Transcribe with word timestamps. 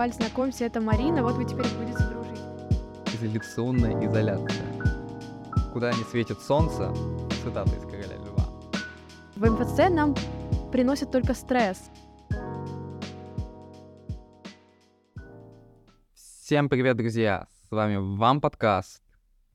Валь, 0.00 0.14
знакомься, 0.14 0.64
это 0.64 0.80
Марина, 0.80 1.22
вот 1.22 1.34
вы 1.34 1.44
теперь 1.44 1.66
будете 1.76 2.02
дружить. 2.04 2.40
Изоляционная 3.12 4.02
изоляция. 4.06 4.64
Куда 5.74 5.92
не 5.92 6.02
светит 6.04 6.40
солнце, 6.40 6.90
цитата 7.44 7.70
из 7.76 7.82
«Короля 7.82 8.16
льва». 8.16 8.44
В 9.36 9.44
МФЦ 9.44 9.90
нам 9.90 10.14
приносит 10.72 11.10
только 11.10 11.34
стресс. 11.34 11.90
Всем 16.14 16.70
привет, 16.70 16.96
друзья! 16.96 17.46
С 17.68 17.70
вами 17.70 17.96
Вам 18.16 18.40
подкаст. 18.40 19.02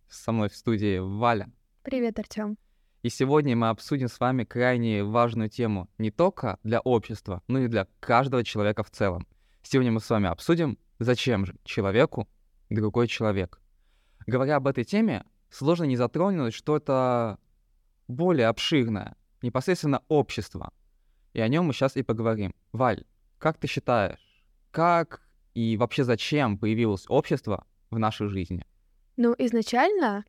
Со 0.08 0.32
мной 0.32 0.50
в 0.50 0.56
студии 0.56 1.00
Валя. 1.00 1.50
Привет, 1.82 2.20
Артем. 2.20 2.60
И 3.02 3.10
сегодня 3.10 3.56
мы 3.56 3.70
обсудим 3.70 4.10
с 4.10 4.20
вами 4.20 4.44
крайне 4.44 5.04
важную 5.04 5.50
тему 5.50 5.90
не 5.98 6.12
только 6.12 6.60
для 6.62 6.82
общества, 6.82 7.42
но 7.48 7.62
и 7.62 7.68
для 7.68 7.88
каждого 8.00 8.44
человека 8.44 8.84
в 8.84 8.92
целом. 8.92 9.26
Сегодня 9.68 9.92
мы 9.92 10.00
с 10.00 10.08
вами 10.12 10.30
обсудим, 10.30 10.78
зачем 11.00 11.48
же 11.48 11.56
человеку 11.64 12.30
другой 12.70 13.08
человек. 13.08 13.60
Говоря 14.28 14.58
об 14.58 14.68
этой 14.68 14.84
теме, 14.84 15.26
сложно 15.50 15.86
не 15.86 15.96
затронуть 15.96 16.54
что-то 16.54 17.40
более 18.08 18.46
обширное, 18.46 19.16
непосредственно 19.42 20.04
общество. 20.08 20.72
И 21.34 21.42
о 21.42 21.48
нем 21.48 21.66
мы 21.66 21.74
сейчас 21.74 21.98
и 21.98 22.04
поговорим. 22.04 22.54
Валь, 22.74 23.06
как 23.40 23.58
ты 23.58 23.66
считаешь, 23.66 24.20
как 24.70 25.24
и 25.56 25.78
вообще 25.78 26.04
зачем 26.04 26.60
появилось 26.60 27.06
общество 27.08 27.66
в 27.90 27.98
нашей 27.98 28.28
жизни? 28.28 28.64
Ну, 29.18 29.34
изначально 29.40 30.26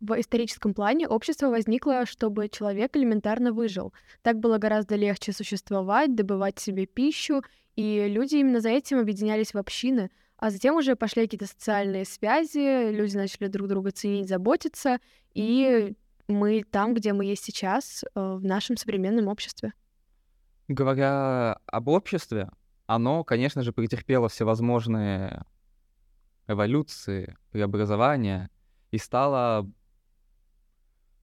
в 0.00 0.18
историческом 0.20 0.74
плане 0.74 1.08
общество 1.08 1.48
возникло, 1.48 2.06
чтобы 2.06 2.48
человек 2.48 2.96
элементарно 2.96 3.52
выжил. 3.52 3.92
Так 4.22 4.38
было 4.38 4.58
гораздо 4.58 4.94
легче 4.96 5.32
существовать, 5.32 6.14
добывать 6.14 6.58
себе 6.58 6.86
пищу, 6.86 7.42
и 7.76 8.06
люди 8.08 8.36
именно 8.36 8.60
за 8.60 8.70
этим 8.70 8.98
объединялись 8.98 9.54
в 9.54 9.58
общины. 9.58 10.10
А 10.38 10.50
затем 10.50 10.76
уже 10.76 10.96
пошли 10.96 11.22
какие-то 11.22 11.46
социальные 11.46 12.04
связи, 12.04 12.90
люди 12.90 13.16
начали 13.16 13.48
друг 13.48 13.68
друга 13.68 13.90
ценить, 13.90 14.28
заботиться, 14.28 14.98
и 15.32 15.94
мы 16.28 16.64
там, 16.70 16.92
где 16.94 17.12
мы 17.12 17.24
есть 17.24 17.44
сейчас, 17.44 18.04
э, 18.04 18.08
в 18.14 18.44
нашем 18.44 18.76
современном 18.76 19.28
обществе. 19.28 19.72
Говоря 20.68 21.58
об 21.66 21.88
обществе, 21.88 22.50
оно, 22.86 23.24
конечно 23.24 23.62
же, 23.62 23.72
претерпело 23.72 24.28
всевозможные 24.28 25.44
эволюции, 26.48 27.36
преобразования 27.50 28.50
и 28.90 28.98
стало 28.98 29.70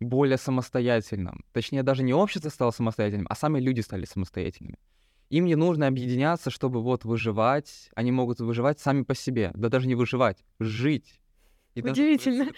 более 0.03 0.37
самостоятельным. 0.37 1.43
Точнее, 1.51 1.83
даже 1.83 2.03
не 2.03 2.13
общество 2.13 2.49
стало 2.49 2.71
самостоятельным, 2.71 3.27
а 3.29 3.35
сами 3.35 3.59
люди 3.59 3.81
стали 3.81 4.05
самостоятельными. 4.05 4.77
Им 5.29 5.45
не 5.45 5.55
нужно 5.55 5.87
объединяться, 5.87 6.51
чтобы 6.51 6.81
вот 6.81 7.05
выживать. 7.05 7.89
Они 7.95 8.11
могут 8.11 8.39
выживать 8.39 8.79
сами 8.79 9.03
по 9.03 9.15
себе. 9.15 9.51
Да 9.55 9.69
даже 9.69 9.87
не 9.87 9.95
выживать, 9.95 10.43
жить. 10.59 11.19
И 11.73 11.81
Удивительно. 11.81 12.51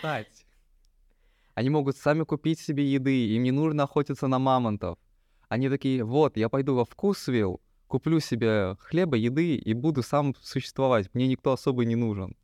Они 1.54 1.70
могут 1.70 1.96
сами 1.96 2.24
купить 2.24 2.60
себе 2.60 2.86
еды, 2.86 3.28
им 3.28 3.44
не 3.44 3.52
нужно 3.52 3.84
охотиться 3.84 4.28
на 4.28 4.40
мамонтов. 4.40 5.00
Они 5.48 5.70
такие, 5.70 6.04
вот, 6.04 6.36
я 6.36 6.50
пойду 6.50 6.76
во 6.76 6.84
вкусвилл, 6.84 7.62
куплю 7.88 8.20
себе 8.20 8.76
хлеба, 8.80 9.16
еды 9.16 9.56
и 9.56 9.74
буду 9.74 10.04
сам 10.04 10.36
существовать. 10.42 11.10
Мне 11.14 11.28
никто 11.28 11.54
особо 11.54 11.86
не 11.86 11.96
нужен. 11.96 12.36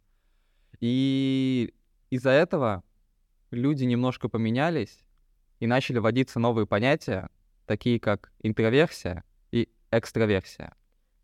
И 0.80 1.74
из-за 2.10 2.30
этого 2.30 2.84
люди 3.52 3.84
немножко 3.84 4.30
поменялись 4.30 5.00
и 5.60 5.68
начали 5.68 6.00
вводиться 6.00 6.40
новые 6.40 6.66
понятия, 6.66 7.30
такие 7.66 8.00
как 8.00 8.32
интроверсия 8.42 9.24
и 9.52 9.70
экстраверсия. 9.92 10.74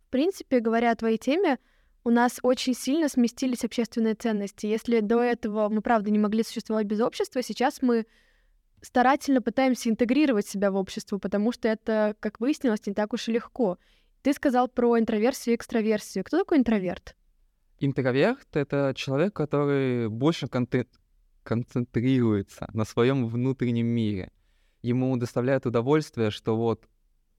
В 0.07 0.09
принципе, 0.09 0.59
говоря 0.59 0.91
о 0.91 0.95
твоей 0.95 1.17
теме, 1.17 1.57
у 2.03 2.09
нас 2.09 2.39
очень 2.41 2.73
сильно 2.73 3.09
сместились 3.09 3.65
общественные 3.65 4.15
ценности. 4.15 4.65
Если 4.65 5.01
до 5.01 5.21
этого 5.21 5.67
мы, 5.67 5.81
правда, 5.81 6.09
не 6.09 6.19
могли 6.19 6.43
существовать 6.43 6.85
без 6.85 7.01
общества, 7.01 7.41
сейчас 7.41 7.81
мы 7.81 8.05
старательно 8.81 9.41
пытаемся 9.41 9.89
интегрировать 9.89 10.47
себя 10.47 10.71
в 10.71 10.75
общество, 10.75 11.17
потому 11.17 11.51
что 11.51 11.67
это, 11.67 12.15
как 12.19 12.39
выяснилось, 12.39 12.85
не 12.85 12.93
так 12.93 13.11
уж 13.13 13.27
и 13.27 13.33
легко. 13.33 13.77
Ты 14.21 14.33
сказал 14.33 14.67
про 14.67 14.97
интроверсию 14.97 15.53
и 15.53 15.55
экстраверсию. 15.57 16.23
Кто 16.23 16.37
такой 16.37 16.59
интроверт? 16.59 17.15
Интроверт— 17.79 18.47
это 18.53 18.93
человек, 18.95 19.33
который 19.33 20.07
больше 20.09 20.47
контент 20.47 20.87
концентрируется 21.47 22.69
на 22.73 22.83
своем 22.83 23.25
внутреннем 23.25 23.87
мире. 23.87 24.31
Ему 24.81 25.15
доставляет 25.15 25.65
удовольствие, 25.65 26.29
что 26.29 26.57
вот 26.57 26.85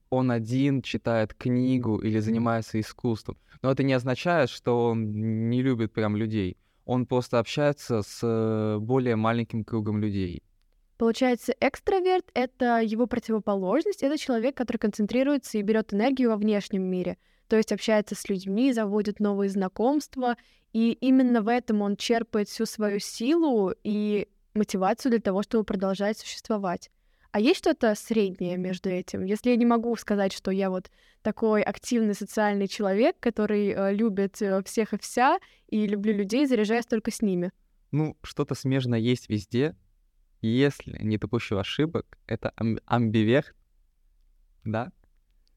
он 0.09 0.31
один 0.31 0.81
читает 0.81 1.35
книгу 1.35 1.99
или 1.99 2.17
занимается 2.19 2.79
искусством. 2.79 3.37
Но 3.61 3.71
это 3.71 3.83
не 3.83 3.93
означает, 3.93 4.49
что 4.49 4.89
он 4.89 5.49
не 5.49 5.61
любит 5.61 5.93
прям 5.93 6.17
людей. 6.17 6.57
Он 6.85 7.05
просто 7.05 7.37
общается 7.37 8.01
с 8.01 8.19
э, 8.23 8.79
более 8.79 9.15
маленьким 9.15 9.63
кругом 9.63 10.01
людей. 10.01 10.41
Получается, 10.97 11.53
экстраверт— 11.61 12.25
это 12.33 12.81
его 12.81 13.05
противоположность, 13.05 14.01
это 14.01 14.17
человек, 14.17 14.57
который 14.57 14.77
концентрируется 14.77 15.59
и 15.59 15.61
берет 15.61 15.93
энергию 15.93 16.31
во 16.31 16.37
внешнем 16.37 16.81
мире, 16.81 17.17
то 17.49 17.57
есть 17.57 17.71
общается 17.71 18.15
с 18.15 18.29
людьми, 18.29 18.71
заводит 18.71 19.19
новые 19.19 19.49
знакомства 19.49 20.37
и 20.71 20.91
именно 20.91 21.41
в 21.41 21.47
этом 21.47 21.81
он 21.81 21.95
черпает 21.95 22.47
всю 22.47 22.65
свою 22.65 22.99
силу 22.99 23.73
и 23.83 24.27
мотивацию 24.53 25.11
для 25.11 25.19
того, 25.19 25.43
чтобы 25.43 25.63
продолжать 25.63 26.19
существовать. 26.19 26.91
А 27.31 27.39
есть 27.39 27.59
что-то 27.59 27.93
среднее 27.95 28.57
между 28.57 28.89
этим? 28.89 29.23
Если 29.23 29.51
я 29.51 29.55
не 29.55 29.65
могу 29.65 29.95
сказать, 29.95 30.33
что 30.33 30.51
я 30.51 30.69
вот 30.69 30.89
такой 31.21 31.61
активный 31.61 32.15
социальный 32.15 32.67
человек, 32.67 33.17
который 33.19 33.69
э, 33.69 33.93
любит 33.93 34.41
э, 34.41 34.63
всех 34.63 34.93
и 34.93 34.97
вся, 34.99 35.39
и 35.67 35.85
люблю 35.85 36.13
людей, 36.13 36.47
заряжаясь 36.47 36.85
только 36.85 37.11
с 37.11 37.21
ними. 37.21 37.51
Ну, 37.91 38.17
что-то 38.23 38.55
смежное 38.55 38.99
есть 38.99 39.29
везде. 39.29 39.75
Если 40.41 40.97
не 41.03 41.17
допущу 41.17 41.57
ошибок, 41.57 42.17
это 42.25 42.51
ам- 42.55 42.79
амбиверт, 42.85 43.53
да? 44.63 44.91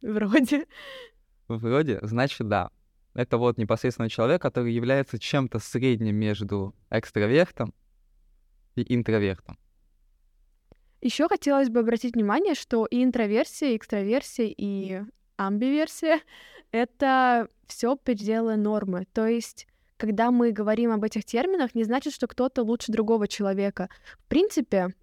Вроде. 0.03 0.67
Вроде, 1.59 1.99
значит, 2.03 2.49
да 2.49 2.71
это 3.15 3.39
вот 3.39 3.59
непосредственно 3.59 4.09
человек, 4.09 4.41
который 4.41 4.73
является 4.73 5.19
чем-то 5.19 5.59
средним 5.59 6.17
между 6.17 6.75
экстравертом 6.91 7.75
и 8.75 8.95
интровертом. 8.95 9.59
Еще 11.01 11.29
хотелось 11.29 11.69
бы 11.69 11.81
обратить 11.81 12.15
внимание, 12.15 12.55
что 12.55 12.87
и 12.87 13.03
интроверсия, 13.03 13.71
и 13.71 13.77
экстраверсия, 13.77 14.47
и 14.57 15.03
амбиверсия— 15.37 16.21
это 16.71 17.49
все 17.67 17.97
пределы 17.97 18.57
нормы. 18.57 19.07
То 19.13 19.27
есть 19.27 19.67
когда 19.97 20.33
мы 20.33 20.51
говорим 20.51 20.91
об 20.91 21.05
этих 21.05 21.25
терминах, 21.25 21.77
не 21.77 21.85
значит, 21.85 22.13
что 22.13 22.27
кто-то 22.27 22.65
лучше 22.65 22.91
другого 22.91 23.29
человека. 23.29 23.89
В 24.19 24.27
принципе, 24.27 24.95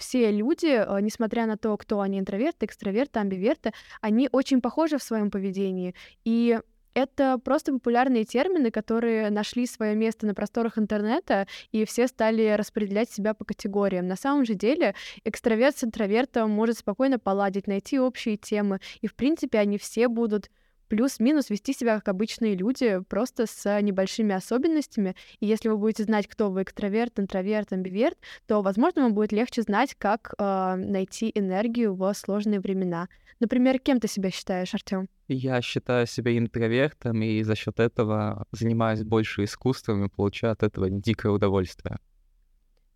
все 0.00 0.30
люди, 0.32 0.66
э, 0.66 1.00
несмотря 1.00 1.46
на 1.46 1.56
то, 1.56 1.76
кто 1.76 2.00
они 2.00 2.18
интроверты, 2.18 2.66
экстраверты, 2.66 3.20
амбиверты, 3.20 3.72
они 4.00 4.28
очень 4.32 4.60
похожи 4.60 4.98
в 4.98 5.02
своем 5.02 5.30
поведении. 5.30 5.94
И 6.24 6.58
это 6.94 7.38
просто 7.38 7.72
популярные 7.72 8.24
термины, 8.24 8.70
которые 8.70 9.30
нашли 9.30 9.66
свое 9.66 9.94
место 9.94 10.26
на 10.26 10.34
просторах 10.34 10.78
интернета, 10.78 11.46
и 11.70 11.84
все 11.84 12.08
стали 12.08 12.56
распределять 12.56 13.10
себя 13.10 13.34
по 13.34 13.44
категориям. 13.44 14.08
На 14.08 14.16
самом 14.16 14.44
же 14.44 14.54
деле 14.54 14.94
экстраверт 15.24 15.78
с 15.78 15.84
интровертом 15.84 16.50
может 16.50 16.78
спокойно 16.78 17.18
поладить, 17.18 17.66
найти 17.66 18.00
общие 18.00 18.36
темы, 18.36 18.80
и, 19.02 19.06
в 19.06 19.14
принципе, 19.14 19.58
они 19.58 19.78
все 19.78 20.08
будут 20.08 20.50
плюс-минус 20.90 21.48
вести 21.50 21.72
себя 21.72 21.96
как 21.96 22.08
обычные 22.08 22.56
люди, 22.56 23.00
просто 23.08 23.46
с 23.46 23.80
небольшими 23.80 24.34
особенностями. 24.34 25.14
И 25.38 25.46
если 25.46 25.68
вы 25.68 25.78
будете 25.78 26.02
знать, 26.02 26.26
кто 26.26 26.50
вы 26.50 26.64
экстраверт, 26.64 27.18
интроверт, 27.18 27.72
амбиверт, 27.72 28.18
то, 28.46 28.60
возможно, 28.60 29.02
вам 29.02 29.14
будет 29.14 29.32
легче 29.32 29.62
знать, 29.62 29.94
как 29.96 30.34
э, 30.36 30.74
найти 30.76 31.30
энергию 31.34 31.94
в 31.94 32.12
сложные 32.14 32.60
времена. 32.60 33.08
Например, 33.38 33.78
кем 33.78 34.00
ты 34.00 34.08
себя 34.08 34.30
считаешь, 34.30 34.74
Артем? 34.74 35.08
Я 35.28 35.62
считаю 35.62 36.06
себя 36.06 36.36
интровертом, 36.36 37.22
и 37.22 37.42
за 37.42 37.54
счет 37.54 37.78
этого 37.78 38.46
занимаюсь 38.50 39.04
больше 39.04 39.44
искусством 39.44 40.04
и 40.04 40.08
получаю 40.08 40.52
от 40.52 40.64
этого 40.64 40.90
дикое 40.90 41.30
удовольствие. 41.32 41.98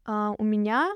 А, 0.05 0.35
у 0.37 0.45
меня 0.45 0.93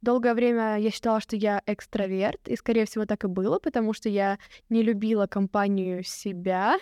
долгое 0.00 0.34
время 0.34 0.78
я 0.78 0.90
считала, 0.90 1.20
что 1.20 1.36
я 1.36 1.62
экстраверт, 1.66 2.48
и, 2.48 2.56
скорее 2.56 2.86
всего, 2.86 3.06
так 3.06 3.24
и 3.24 3.28
было, 3.28 3.58
потому 3.58 3.92
что 3.92 4.08
я 4.08 4.38
не 4.68 4.82
любила 4.82 5.26
компанию 5.26 6.02
себя, 6.02 6.78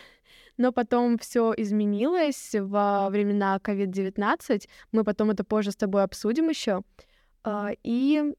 но 0.57 0.73
потом 0.73 1.19
все 1.19 1.53
изменилось 1.57 2.55
во 2.55 3.11
времена 3.11 3.59
COVID-19. 3.63 4.69
Мы 4.93 5.05
потом 5.05 5.31
это 5.31 5.45
позже 5.45 5.73
с 5.73 5.77
тобой 5.77 6.03
обсудим 6.03 6.49
еще. 6.49 6.83
А, 7.45 7.71
и 7.83 8.35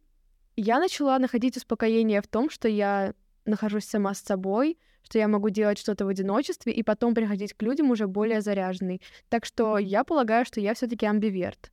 я 0.56 0.80
начала 0.80 1.20
находить 1.20 1.58
успокоение 1.58 2.22
в 2.22 2.28
том, 2.28 2.50
что 2.50 2.68
я 2.68 3.14
нахожусь 3.46 3.86
сама 3.86 4.14
с 4.14 4.22
собой, 4.22 4.78
что 5.04 5.20
я 5.20 5.28
могу 5.28 5.50
делать 5.50 5.78
что-то 5.78 6.06
в 6.06 6.10
одиночестве 6.10 6.74
и 6.74 6.84
потом 6.84 7.16
приходить 7.16 7.54
к 7.54 7.62
людям 7.62 7.92
уже 7.92 8.08
более 8.08 8.42
заряженный. 8.42 9.02
Так 9.30 9.46
что 9.46 9.78
я 9.78 10.04
полагаю, 10.04 10.46
что 10.46 10.60
я 10.60 10.74
все-таки 10.74 11.06
амбиверт. 11.06 11.72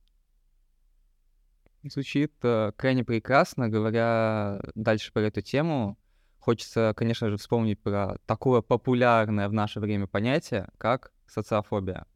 Звучит 1.87 2.33
э, 2.41 2.71
крайне 2.75 3.03
прекрасно. 3.03 3.69
Говоря 3.69 4.59
дальше 4.73 5.13
про 5.13 5.21
эту 5.21 5.41
тему, 5.41 5.97
хочется, 6.39 6.93
конечно 6.95 7.29
же, 7.29 7.37
вспомнить 7.37 7.79
про 7.79 8.17
такое 8.25 8.61
популярное 8.61 9.47
в 9.47 9.53
наше 9.53 9.79
время 9.79 10.07
понятие, 10.07 10.67
как 10.79 11.11
социофобия. 11.27 12.07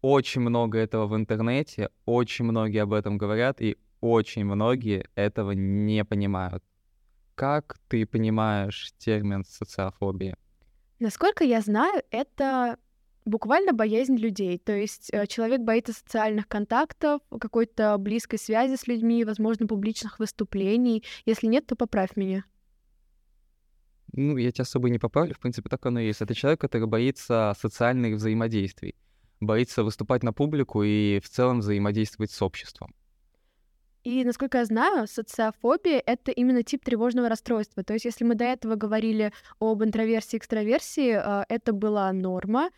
Очень 0.00 0.42
много 0.42 0.78
этого 0.78 1.06
в 1.06 1.16
интернете, 1.16 1.90
очень 2.04 2.44
многие 2.44 2.82
об 2.82 2.92
этом 2.92 3.18
говорят, 3.18 3.60
и 3.60 3.78
очень 4.00 4.44
многие 4.44 5.08
этого 5.16 5.52
не 5.52 6.04
понимают. 6.04 6.62
Как 7.34 7.78
ты 7.88 8.06
понимаешь 8.06 8.92
термин 8.98 9.44
социофобия? 9.44 10.36
Насколько 11.00 11.42
я 11.42 11.60
знаю, 11.62 12.02
это 12.10 12.78
буквально 13.24 13.72
боязнь 13.72 14.16
людей. 14.16 14.58
То 14.58 14.72
есть 14.72 15.08
э, 15.12 15.26
человек 15.26 15.60
боится 15.60 15.92
социальных 15.92 16.48
контактов, 16.48 17.20
какой-то 17.40 17.96
близкой 17.98 18.38
связи 18.38 18.76
с 18.76 18.86
людьми, 18.86 19.24
возможно, 19.24 19.66
публичных 19.66 20.18
выступлений. 20.18 21.04
Если 21.26 21.46
нет, 21.46 21.66
то 21.66 21.76
поправь 21.76 22.16
меня. 22.16 22.44
Ну, 24.12 24.36
я 24.36 24.52
тебя 24.52 24.62
особо 24.62 24.90
не 24.90 24.98
поправлю, 24.98 25.34
в 25.34 25.40
принципе, 25.40 25.68
так 25.68 25.84
оно 25.86 26.00
и 26.00 26.06
есть. 26.06 26.20
Это 26.20 26.34
человек, 26.34 26.60
который 26.60 26.86
боится 26.86 27.52
социальных 27.58 28.14
взаимодействий, 28.14 28.94
боится 29.40 29.82
выступать 29.82 30.22
на 30.22 30.32
публику 30.32 30.84
и 30.84 31.18
в 31.20 31.28
целом 31.28 31.60
взаимодействовать 31.60 32.30
с 32.30 32.40
обществом. 32.40 32.94
И, 34.04 34.22
насколько 34.22 34.58
я 34.58 34.66
знаю, 34.66 35.08
социофобия— 35.08 36.00
это 36.06 36.30
именно 36.30 36.62
тип 36.62 36.84
тревожного 36.84 37.28
расстройства. 37.30 37.82
То 37.82 37.94
есть, 37.94 38.04
если 38.04 38.22
мы 38.24 38.34
до 38.34 38.44
этого 38.44 38.74
говорили 38.76 39.32
об 39.58 39.82
интроверсии 39.82 40.36
и 40.36 40.38
экстраверсии, 40.38 41.16
э, 41.16 41.44
это 41.48 41.72
была 41.72 42.12
норма, 42.12 42.68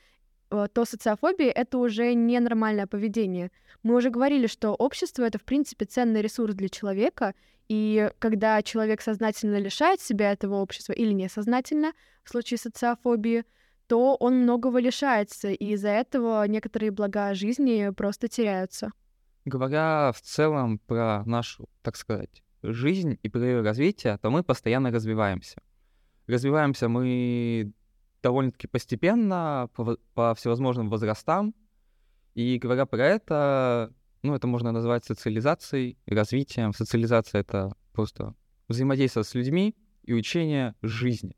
то 0.48 0.84
социофобия— 0.84 1.50
это 1.54 1.78
уже 1.78 2.14
ненормальное 2.14 2.87
поведение. 2.87 3.50
Мы 3.82 3.94
уже 3.96 4.10
говорили, 4.10 4.46
что 4.46 4.75
общество— 4.75 5.22
это, 5.25 5.38
в 5.38 5.44
принципе, 5.44 5.84
ценный 5.84 6.22
ресурс 6.22 6.54
для 6.54 6.69
человека, 6.69 7.34
и 7.69 8.10
когда 8.19 8.62
человек 8.62 9.00
сознательно 9.00 9.58
лишает 9.58 10.00
себя 10.00 10.32
этого 10.32 10.56
общества 10.56 10.93
или 10.93 11.12
несознательно, 11.12 11.93
в 12.22 12.31
случае 12.31 12.58
социофобии, 12.58 13.44
то 13.87 14.16
он 14.16 14.43
многого 14.43 14.78
лишается, 14.78 15.50
и 15.50 15.72
из-за 15.72 15.90
этого 15.90 16.46
некоторые 16.46 16.90
блага 16.90 17.34
жизни 17.34 17.90
просто 17.90 18.28
теряются. 18.28 18.93
Говоря 19.44 20.12
в 20.12 20.20
целом 20.20 20.78
про 20.78 21.22
нашу, 21.25 21.69
так 21.82 21.96
сказать, 21.96 22.43
жизнь 22.62 23.19
и 23.22 23.28
про 23.28 23.40
ее 23.40 23.62
развитие, 23.62 24.19
то 24.19 24.31
мы 24.31 24.43
постоянно 24.43 24.90
развиваемся. 24.90 25.62
Развиваемся 26.26 26.88
мы 26.88 27.72
довольно-таки 28.26 28.67
постепенно, 28.67 29.70
по, 29.75 29.96
по 30.14 30.34
всевозможным 30.34 30.90
возрастам. 30.90 31.55
И 32.34 32.58
говоря 32.58 32.84
про 32.84 33.06
это, 33.06 33.93
ну, 34.23 34.34
это 34.34 34.49
можно 34.49 34.73
назвать 34.73 35.05
социализацией, 35.05 35.96
развитием. 36.06 36.73
Социализация— 36.73 37.40
это 37.43 37.76
просто 37.93 38.34
взаимодействие 38.67 39.23
с 39.23 39.34
людьми 39.34 39.76
и 40.02 40.12
учение 40.12 40.75
жизни. 40.82 41.37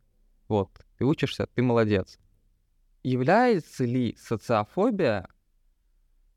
Вот, 0.49 0.71
ты 0.97 1.05
учишься, 1.05 1.47
ты 1.55 1.63
молодец. 1.63 2.19
Является 3.03 3.85
ли 3.85 4.17
социофобия 4.19 5.29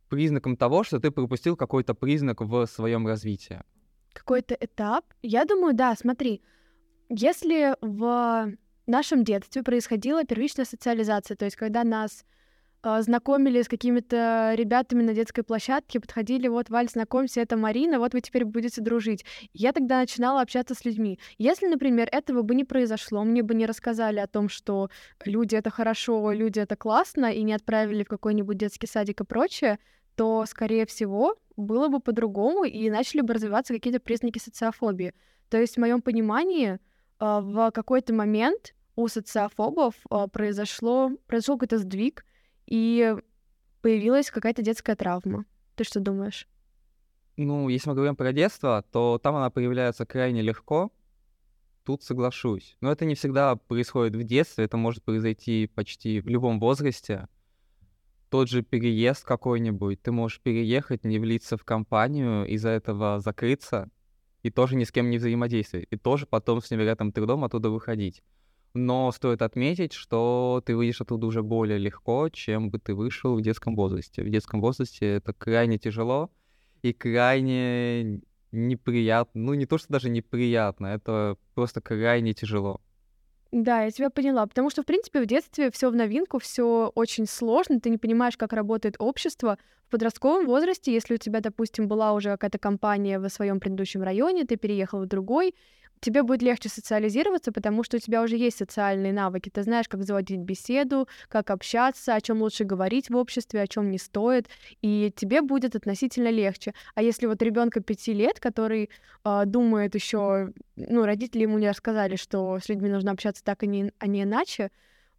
признаком 0.10 0.58
того, 0.58 0.84
что 0.84 1.00
ты 1.00 1.12
пропустил 1.12 1.56
какой-то 1.56 1.94
признак 1.94 2.42
в 2.42 2.66
своем 2.66 3.08
развитии. 3.08 3.62
Какой-то 4.12 4.58
этап? 4.60 5.06
Я 5.22 5.46
думаю, 5.46 5.74
да, 5.74 5.96
смотри, 5.96 6.42
если 7.08 7.78
в 7.82 8.52
нашем 8.92 9.24
детстве 9.24 9.64
происходила 9.64 10.24
первичная 10.24 10.66
социализация, 10.66 11.36
то 11.36 11.46
есть 11.46 11.56
когда 11.56 11.84
нас 11.84 12.26
э, 12.84 13.02
знакомили 13.02 13.62
с 13.62 13.68
какими-то 13.68 14.54
ребятами 14.56 15.02
на 15.02 15.14
детской 15.14 15.44
площадке, 15.44 16.00
подходили, 16.00 16.48
вот, 16.48 16.70
Валь, 16.70 16.90
знакомься, 16.90 17.42
это 17.42 17.58
Марина, 17.58 18.00
вот 18.00 18.14
вы 18.14 18.22
теперь 18.22 18.46
будете 18.46 18.82
дружить. 18.82 19.26
Я 19.54 19.72
тогда 19.72 20.00
начинала 20.00 20.42
общаться 20.42 20.76
с 20.76 20.86
людьми. 20.86 21.20
Если, 21.38 21.68
например, 21.68 22.08
этого 22.12 22.42
бы 22.44 22.54
не 22.54 22.66
произошло, 22.66 23.24
мне 23.24 23.42
бы 23.42 23.56
не 23.56 23.66
рассказали 23.66 24.20
о 24.20 24.28
том, 24.28 24.50
что 24.50 24.90
люди— 25.26 25.56
это 25.58 25.70
хорошо, 25.70 26.32
люди— 26.32 26.60
это 26.62 26.76
классно, 26.76 27.32
и 27.32 27.42
не 27.44 27.54
отправили 27.54 28.04
в 28.04 28.10
какой-нибудь 28.10 28.58
детский 28.58 28.88
садик 28.88 29.22
и 29.22 29.26
прочее, 29.26 29.80
то, 30.16 30.46
скорее 30.46 30.86
всего, 30.86 31.36
было 31.56 31.88
бы 31.88 32.00
по-другому 32.00 32.64
и 32.66 32.90
начали 32.90 33.22
бы 33.22 33.34
развиваться 33.34 33.74
какие-то 33.74 34.00
признаки 34.00 34.40
социофобии. 34.40 35.14
То 35.50 35.58
есть, 35.58 35.76
в 35.76 35.80
моем 35.80 36.02
понимании, 36.02 36.80
а, 37.22 37.40
в 37.40 37.72
какой-то 37.72 38.14
момент 38.14 38.74
у 38.96 39.08
социофобов 39.08 39.96
а, 40.10 40.28
произошло, 40.28 41.12
произошел 41.28 41.58
какой-то 41.58 41.78
сдвиг, 41.78 42.26
и 42.66 43.16
появилась 43.82 44.30
какая-то 44.30 44.62
детская 44.62 44.96
травма. 44.96 45.46
Ты 45.76 45.84
что 45.84 46.00
думаешь? 46.00 46.48
Ну, 47.38 47.70
если 47.70 47.90
мы 47.90 47.96
говорим 47.96 48.16
про 48.16 48.34
детство, 48.34 48.86
то 48.92 49.20
там 49.22 49.36
она 49.36 49.50
появляется 49.50 50.06
крайне 50.06 50.42
легко. 50.42 50.92
Тут 51.84 52.04
соглашусь. 52.04 52.78
Но 52.82 52.92
это 52.92 53.06
не 53.06 53.16
всегда 53.16 53.56
происходит 53.56 54.16
в 54.16 54.24
детстве, 54.24 54.66
это 54.66 54.78
может 54.78 55.04
произойти 55.04 55.68
почти 55.68 56.20
в 56.20 56.28
любом 56.28 56.60
возрасте 56.60 57.28
тот 58.32 58.48
же 58.48 58.64
переезд 58.64 59.26
какой-нибудь, 59.26 60.02
ты 60.02 60.14
можешь 60.14 60.40
переехать, 60.40 61.04
не 61.04 61.20
влиться 61.20 61.58
в 61.58 61.66
компанию, 61.66 62.48
из-за 62.48 62.70
этого 62.70 63.20
закрыться 63.20 63.90
и 64.42 64.50
тоже 64.50 64.78
ни 64.78 64.86
с 64.86 64.92
кем 64.92 65.10
не 65.10 65.18
взаимодействовать, 65.18 65.86
и 65.92 65.98
тоже 65.98 66.26
потом 66.26 66.62
с 66.62 66.72
невероятным 66.72 67.12
трудом 67.12 67.44
оттуда 67.44 67.70
выходить. 67.70 68.24
Но 68.74 69.12
стоит 69.12 69.42
отметить, 69.42 69.92
что 69.94 70.62
ты 70.66 70.76
выйдешь 70.76 71.02
оттуда 71.02 71.28
уже 71.28 71.44
более 71.44 71.78
легко, 71.78 72.30
чем 72.30 72.70
бы 72.70 72.80
ты 72.80 72.96
вышел 72.96 73.36
в 73.36 73.42
детском 73.42 73.76
возрасте. 73.76 74.24
В 74.24 74.30
детском 74.30 74.62
возрасте 74.62 75.16
это 75.16 75.34
крайне 75.34 75.78
тяжело 75.78 76.32
и 76.82 76.94
крайне 76.94 78.22
неприятно. 78.52 79.42
Ну, 79.42 79.54
не 79.56 79.66
то, 79.66 79.78
что 79.78 79.92
даже 79.92 80.10
неприятно, 80.10 80.88
это 80.88 81.38
просто 81.54 81.82
крайне 81.82 82.34
тяжело. 82.34 82.82
Да, 83.52 83.84
я 83.84 83.92
тебя 83.92 84.10
поняла, 84.10 84.46
потому 84.48 84.70
что, 84.70 84.82
в 84.82 84.86
принципе, 84.86 85.22
в 85.22 85.26
детстве 85.26 85.72
все 85.72 85.90
в 85.90 85.96
новинку, 85.96 86.40
все 86.40 86.90
очень 86.96 87.26
сложно, 87.28 87.82
ты 87.82 87.90
не 87.90 87.98
понимаешь, 87.98 88.38
как 88.38 88.54
работает 88.54 88.96
общество. 88.98 89.58
В 89.88 89.92
подростковом 89.92 90.46
возрасте, 90.46 90.94
если 90.94 91.16
у 91.16 91.18
тебя, 91.18 91.42
допустим, 91.42 91.90
была 91.90 92.14
уже 92.14 92.30
какая-то 92.30 92.60
компания 92.60 93.20
в 93.20 93.28
своем 93.28 93.60
предыдущем 93.60 94.04
районе, 94.04 94.46
ты 94.46 94.56
переехал 94.56 95.02
в 95.02 95.08
другой, 95.08 95.54
тебе 96.02 96.24
будет 96.24 96.42
легче 96.42 96.68
социализироваться, 96.68 97.52
потому 97.52 97.84
что 97.84 97.98
у 97.98 98.00
тебя 98.00 98.22
уже 98.24 98.36
есть 98.36 98.58
социальные 98.58 99.14
навыки. 99.14 99.50
Ты 99.50 99.64
знаешь, 99.64 99.88
как 99.88 100.04
заводить 100.04 100.40
беседу, 100.40 101.08
как 101.30 101.52
общаться, 101.52 102.16
о 102.16 102.22
чем 102.22 102.42
лучше 102.42 102.66
говорить 102.66 103.10
в 103.10 103.16
обществе, 103.16 103.62
о 103.62 103.68
чем 103.68 103.90
не 103.90 104.00
стоит, 104.00 104.50
и 104.82 105.14
тебе 105.16 105.42
будет 105.42 105.76
относительно 105.76 106.30
легче. 106.30 106.74
А 106.96 107.04
если 107.04 107.28
вот 107.28 107.42
ребенка 107.42 107.82
пяти 107.82 108.14
лет, 108.14 108.40
который 108.40 108.90
э, 109.24 109.44
думает 109.46 109.96
еще, 109.96 110.52
ну, 110.76 111.06
родители 111.06 111.44
ему 111.44 111.60
не 111.60 111.70
рассказали, 111.70 112.16
что 112.16 112.60
с 112.60 112.68
людьми 112.68 112.90
нужно 112.90 113.12
общаться 113.12 113.44
так, 113.44 113.64
а 113.64 113.66
не, 113.68 113.94
а 114.00 114.08
не 114.08 114.24
иначе, 114.24 114.72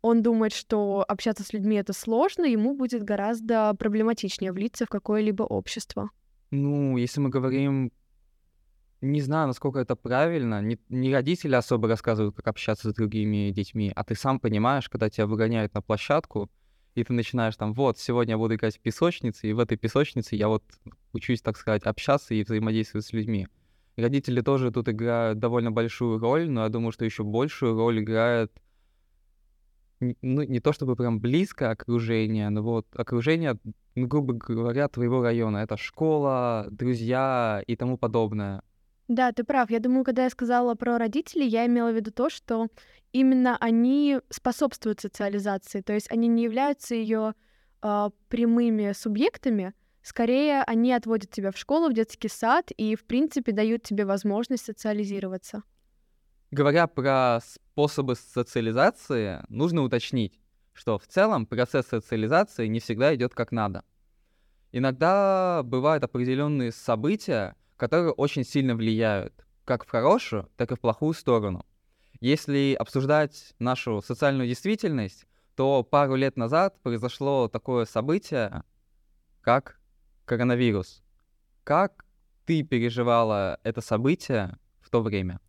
он 0.02 0.22
думает, 0.22 0.52
что 0.52 1.04
общаться 1.06 1.44
с 1.44 1.52
людьми 1.52 1.76
это 1.76 1.92
сложно, 1.92 2.44
ему 2.44 2.74
будет 2.74 3.04
гораздо 3.04 3.72
проблематичнее 3.74 4.50
влиться 4.50 4.84
в 4.84 4.88
какое-либо 4.88 5.44
общество. 5.44 6.10
Ну, 6.50 6.96
если 6.96 7.20
мы 7.20 7.30
говорим 7.30 7.92
не 9.02 9.20
знаю, 9.20 9.48
насколько 9.48 9.80
это 9.80 9.96
правильно. 9.96 10.62
Не, 10.62 10.78
не 10.88 11.12
родители 11.12 11.54
особо 11.54 11.88
рассказывают, 11.88 12.36
как 12.36 12.46
общаться 12.46 12.90
с 12.90 12.94
другими 12.94 13.50
детьми, 13.50 13.92
а 13.94 14.04
ты 14.04 14.14
сам 14.14 14.40
понимаешь, 14.40 14.88
когда 14.88 15.10
тебя 15.10 15.26
выгоняют 15.26 15.74
на 15.74 15.82
площадку, 15.82 16.50
и 16.94 17.04
ты 17.04 17.12
начинаешь 17.12 17.56
там, 17.56 17.74
вот, 17.74 17.98
сегодня 17.98 18.34
я 18.34 18.38
буду 18.38 18.54
играть 18.54 18.76
в 18.76 18.80
песочнице, 18.80 19.48
и 19.48 19.52
в 19.52 19.58
этой 19.58 19.76
песочнице 19.76 20.36
я 20.36 20.48
вот 20.48 20.62
учусь, 21.12 21.42
так 21.42 21.56
сказать, 21.56 21.82
общаться 21.82 22.34
и 22.34 22.44
взаимодействовать 22.44 23.04
с 23.04 23.12
людьми. 23.12 23.48
Родители 23.96 24.40
тоже 24.40 24.70
тут 24.70 24.88
играют 24.88 25.38
довольно 25.38 25.72
большую 25.72 26.18
роль, 26.18 26.48
но 26.48 26.62
я 26.62 26.68
думаю, 26.68 26.92
что 26.92 27.04
еще 27.04 27.24
большую 27.24 27.76
роль 27.76 28.00
играет 28.00 28.52
ну, 30.00 30.42
не 30.42 30.60
то 30.60 30.72
чтобы 30.72 30.96
прям 30.96 31.20
близко 31.20 31.70
окружение, 31.70 32.48
но 32.50 32.62
вот 32.62 32.86
окружение, 32.94 33.58
ну, 33.94 34.06
грубо 34.06 34.34
говоря, 34.34 34.88
твоего 34.88 35.22
района. 35.22 35.58
Это 35.58 35.76
школа, 35.76 36.66
друзья 36.70 37.62
и 37.66 37.76
тому 37.76 37.96
подобное. 37.96 38.62
Да, 39.12 39.30
ты 39.30 39.44
прав. 39.44 39.70
Я 39.70 39.78
думаю, 39.78 40.04
когда 40.04 40.24
я 40.24 40.30
сказала 40.30 40.74
про 40.74 40.96
родителей, 40.96 41.46
я 41.46 41.66
имела 41.66 41.90
в 41.92 41.94
виду 41.94 42.10
то, 42.10 42.30
что 42.30 42.68
именно 43.12 43.58
они 43.60 44.20
способствуют 44.30 45.00
социализации, 45.00 45.82
то 45.82 45.92
есть 45.92 46.10
они 46.10 46.28
не 46.28 46.44
являются 46.44 46.94
ее 46.94 47.34
э, 47.82 48.10
прямыми 48.28 48.92
субъектами, 48.92 49.74
скорее 50.02 50.62
они 50.62 50.94
отводят 50.94 51.30
тебя 51.30 51.50
в 51.50 51.58
школу, 51.58 51.90
в 51.90 51.92
детский 51.92 52.28
сад 52.28 52.70
и, 52.70 52.96
в 52.96 53.04
принципе, 53.04 53.52
дают 53.52 53.82
тебе 53.82 54.06
возможность 54.06 54.64
социализироваться. 54.64 55.62
Говоря 56.50 56.86
про 56.86 57.40
способы 57.44 58.14
социализации, 58.14 59.44
нужно 59.50 59.82
уточнить, 59.82 60.40
что 60.72 60.98
в 60.98 61.06
целом 61.06 61.44
процесс 61.44 61.86
социализации 61.86 62.66
не 62.66 62.80
всегда 62.80 63.14
идет 63.14 63.34
как 63.34 63.52
надо. 63.52 63.84
Иногда 64.70 65.62
бывают 65.64 66.02
определенные 66.02 66.72
события, 66.72 67.56
которые 67.82 68.12
очень 68.12 68.44
сильно 68.44 68.76
влияют 68.76 69.34
как 69.64 69.84
в 69.84 69.90
хорошую, 69.90 70.48
так 70.56 70.70
и 70.70 70.76
в 70.76 70.80
плохую 70.80 71.14
сторону. 71.14 71.66
Если 72.20 72.76
обсуждать 72.78 73.54
нашу 73.58 74.00
социальную 74.00 74.46
действительность, 74.46 75.26
то 75.56 75.82
пару 75.82 76.14
лет 76.14 76.36
назад 76.36 76.80
произошло 76.84 77.48
такое 77.48 77.84
событие, 77.84 78.62
как 79.40 79.80
коронавирус. 80.26 81.02
Как 81.64 82.04
ты 82.46 82.62
переживала 82.62 83.58
это 83.64 83.80
событие 83.80 84.56
в 84.80 84.88
то 84.88 85.02
время? 85.02 85.40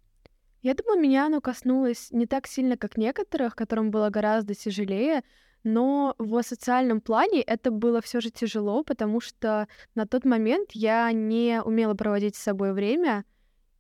Я 0.63 0.73
думаю, 0.73 0.99
меня 0.99 1.27
оно 1.27 1.39
коснулось 1.39 2.09
не 2.09 2.25
так 2.25 2.47
сильно, 2.47 2.77
как 2.77 2.97
некоторых, 2.97 3.55
которым 3.55 3.91
было 3.91 4.09
гораздо 4.09 4.55
тяжелее, 4.55 5.21
Но 5.63 6.15
в 6.17 6.41
социальном 6.43 6.99
плане 6.99 7.41
это 7.41 7.71
было 7.71 8.01
все 8.01 8.19
же 8.19 8.29
тяжело, 8.29 8.83
потому 8.83 9.21
что 9.21 9.67
на 9.95 10.05
тот 10.05 10.25
момент 10.25 10.71
я 10.73 11.11
не 11.11 11.61
умела 11.63 11.93
проводить 11.93 12.35
с 12.35 12.43
собой 12.43 12.73
время. 12.73 13.23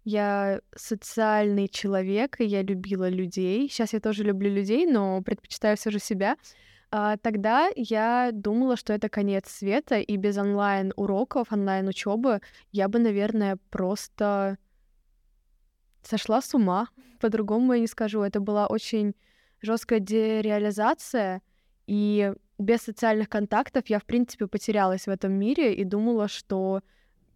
Я 0.05 0.61
социальный 0.75 1.67
человек, 1.67 2.39
и 2.39 2.45
я 2.45 2.61
любила 2.61 3.09
людей. 3.09 3.69
Сейчас 3.69 3.93
я 3.93 3.99
тоже 3.99 4.23
люблю 4.23 4.49
людей, 4.49 4.85
но 4.85 5.21
предпочитаю 5.21 5.77
все 5.77 5.91
же 5.91 5.99
себя. 5.99 6.37
А, 6.91 7.17
тогда 7.17 7.69
я 7.75 8.29
думала, 8.31 8.77
что 8.77 8.93
это 8.93 9.09
конец 9.09 9.49
света, 9.49 9.99
и 9.99 10.15
без 10.15 10.37
онлайн-уроков, 10.37 11.51
онлайн-учебы 11.51 12.41
я 12.71 12.87
бы, 12.87 12.99
наверное, 12.99 13.57
просто 13.69 14.57
сошла 16.03 16.41
с 16.41 16.53
ума. 16.53 16.87
По-другому 17.19 17.73
я 17.73 17.79
не 17.79 17.87
скажу. 17.87 18.21
Это 18.21 18.39
была 18.39 18.67
очень 18.67 19.15
жесткая 19.61 19.99
дереализация, 19.99 21.41
и 21.87 22.33
без 22.57 22.81
социальных 22.81 23.29
контактов 23.29 23.83
я, 23.87 23.99
в 23.99 24.05
принципе, 24.05 24.47
потерялась 24.47 25.05
в 25.05 25.09
этом 25.09 25.33
мире 25.33 25.73
и 25.73 25.83
думала, 25.83 26.27
что 26.27 26.81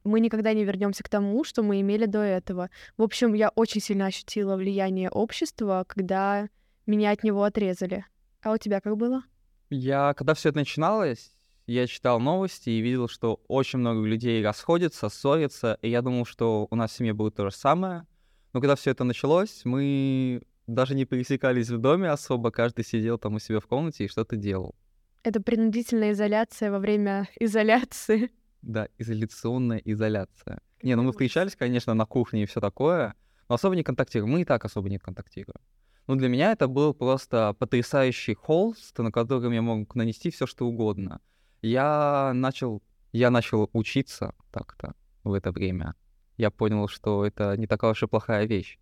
мы 0.04 0.20
никогда 0.20 0.54
не 0.54 0.64
вернемся 0.64 1.04
к 1.04 1.10
тому, 1.10 1.44
что 1.44 1.64
мы 1.64 1.82
имели 1.82 2.06
до 2.06 2.20
этого. 2.20 2.70
В 2.98 3.04
общем, 3.04 3.34
я 3.34 3.50
очень 3.50 3.82
сильно 3.82 4.06
ощутила 4.06 4.56
влияние 4.56 5.10
общества, 5.10 5.84
когда 5.88 6.48
меня 6.86 7.12
от 7.12 7.24
него 7.24 7.44
отрезали. 7.44 8.06
А 8.42 8.54
у 8.54 8.58
тебя 8.58 8.80
как 8.80 8.96
было? 8.96 9.24
Я, 9.70 10.14
когда 10.14 10.34
все 10.34 10.50
это 10.50 10.60
начиналось, 10.60 11.34
я 11.66 11.86
читал 11.88 12.22
новости 12.22 12.70
и 12.70 12.80
видел, 12.80 13.10
что 13.10 13.42
очень 13.50 13.80
много 13.80 14.08
людей 14.08 14.42
расходятся, 14.42 15.10
ссорятся, 15.10 15.78
и 15.82 15.90
я 15.90 16.02
думал, 16.02 16.26
что 16.26 16.68
у 16.70 16.76
нас 16.76 16.92
в 16.92 16.96
семье 16.96 17.14
будет 17.14 17.36
то 17.36 17.50
же 17.50 17.56
самое. 17.56 18.08
Но 18.54 18.62
когда 18.62 18.78
все 18.78 18.92
это 18.92 19.04
началось, 19.04 19.62
мы 19.66 20.42
даже 20.68 20.96
не 20.96 21.06
пересекались 21.06 21.70
в 21.70 21.80
доме 21.80 22.10
особо, 22.10 22.52
каждый 22.52 22.86
сидел 22.86 23.18
там 23.18 23.36
у 23.36 23.40
себя 23.40 23.60
в 23.60 23.68
комнате 23.68 24.06
и 24.06 24.08
что-то 24.08 24.36
делал. 24.36 24.76
Это 25.24 25.42
принудительная 25.42 26.12
изоляция 26.12 26.72
во 26.72 26.80
время 26.80 27.28
изоляции. 27.40 28.32
Да, 28.62 28.88
изоляционная 28.98 29.80
изоляция. 29.80 30.60
Не, 30.84 30.96
ну 30.96 31.04
мы 31.04 31.12
встречались, 31.12 31.56
конечно, 31.56 31.94
на 31.94 32.06
кухне 32.06 32.44
и 32.44 32.46
все 32.46 32.60
такое, 32.60 33.16
но 33.50 33.56
особо 33.56 33.76
не 33.76 33.84
контактируем. 33.84 34.32
Мы 34.32 34.42
и 34.42 34.46
так 34.46 34.66
особо 34.66 34.90
не 34.90 35.00
контактируем. 35.00 35.60
Но 36.06 36.16
для 36.16 36.30
меня 36.30 36.52
это 36.52 36.68
был 36.68 36.94
просто 36.94 37.56
потрясающий 37.60 38.34
холст, 38.34 38.98
на 39.00 39.12
котором 39.12 39.52
я 39.52 39.62
мог 39.62 39.94
нанести 39.96 40.32
все 40.32 40.46
что 40.46 40.66
угодно. 40.66 41.20
Я 41.62 42.32
начал, 42.34 42.82
я 43.12 43.30
начал 43.30 43.70
учиться 43.74 44.34
так-то 44.52 44.94
в 45.24 45.34
это 45.34 45.52
время. 45.52 45.96
Я 46.38 46.52
понял, 46.52 46.88
что 46.88 47.26
это 47.26 47.58
не 47.58 47.68
такая 47.68 47.92
уж 47.92 48.04
и 48.04 48.08
плохая 48.08 48.46
вещь 48.46 48.80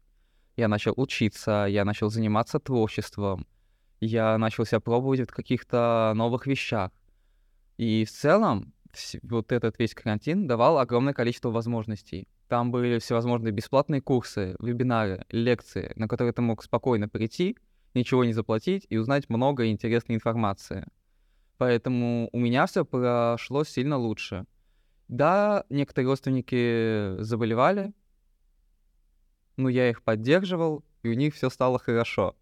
я 0.55 0.67
начал 0.67 0.93
учиться, 0.95 1.65
я 1.69 1.85
начал 1.85 2.09
заниматься 2.09 2.59
творчеством, 2.59 3.45
я 3.99 4.37
начал 4.37 4.65
себя 4.65 4.79
пробовать 4.79 5.21
в 5.21 5.33
каких-то 5.33 6.13
новых 6.15 6.47
вещах. 6.47 6.91
И 7.77 8.05
в 8.05 8.11
целом 8.11 8.73
вот 9.23 9.51
этот 9.51 9.77
весь 9.79 9.93
карантин 9.93 10.47
давал 10.47 10.79
огромное 10.79 11.13
количество 11.13 11.49
возможностей. 11.49 12.27
Там 12.47 12.71
были 12.71 12.99
всевозможные 12.99 13.51
бесплатные 13.51 14.01
курсы, 14.01 14.55
вебинары, 14.59 15.25
лекции, 15.29 15.91
на 15.95 16.07
которые 16.07 16.33
ты 16.33 16.41
мог 16.41 16.63
спокойно 16.63 17.09
прийти, 17.09 17.57
ничего 17.93 18.23
не 18.23 18.33
заплатить 18.33 18.85
и 18.89 18.97
узнать 18.97 19.29
много 19.29 19.67
интересной 19.67 20.15
информации. 20.15 20.85
Поэтому 21.57 22.29
у 22.31 22.39
меня 22.39 22.65
все 22.65 22.85
прошло 22.85 23.63
сильно 23.63 23.97
лучше. 23.97 24.45
Да, 25.07 25.65
некоторые 25.69 26.09
родственники 26.09 27.21
заболевали, 27.21 27.93
но 29.57 29.69
я 29.69 29.89
их 29.89 30.01
поддерживал, 30.03 30.83
и 31.03 31.09
у 31.09 31.13
них 31.13 31.35
все 31.35 31.49
стало 31.49 31.79
хорошо. 31.79 32.35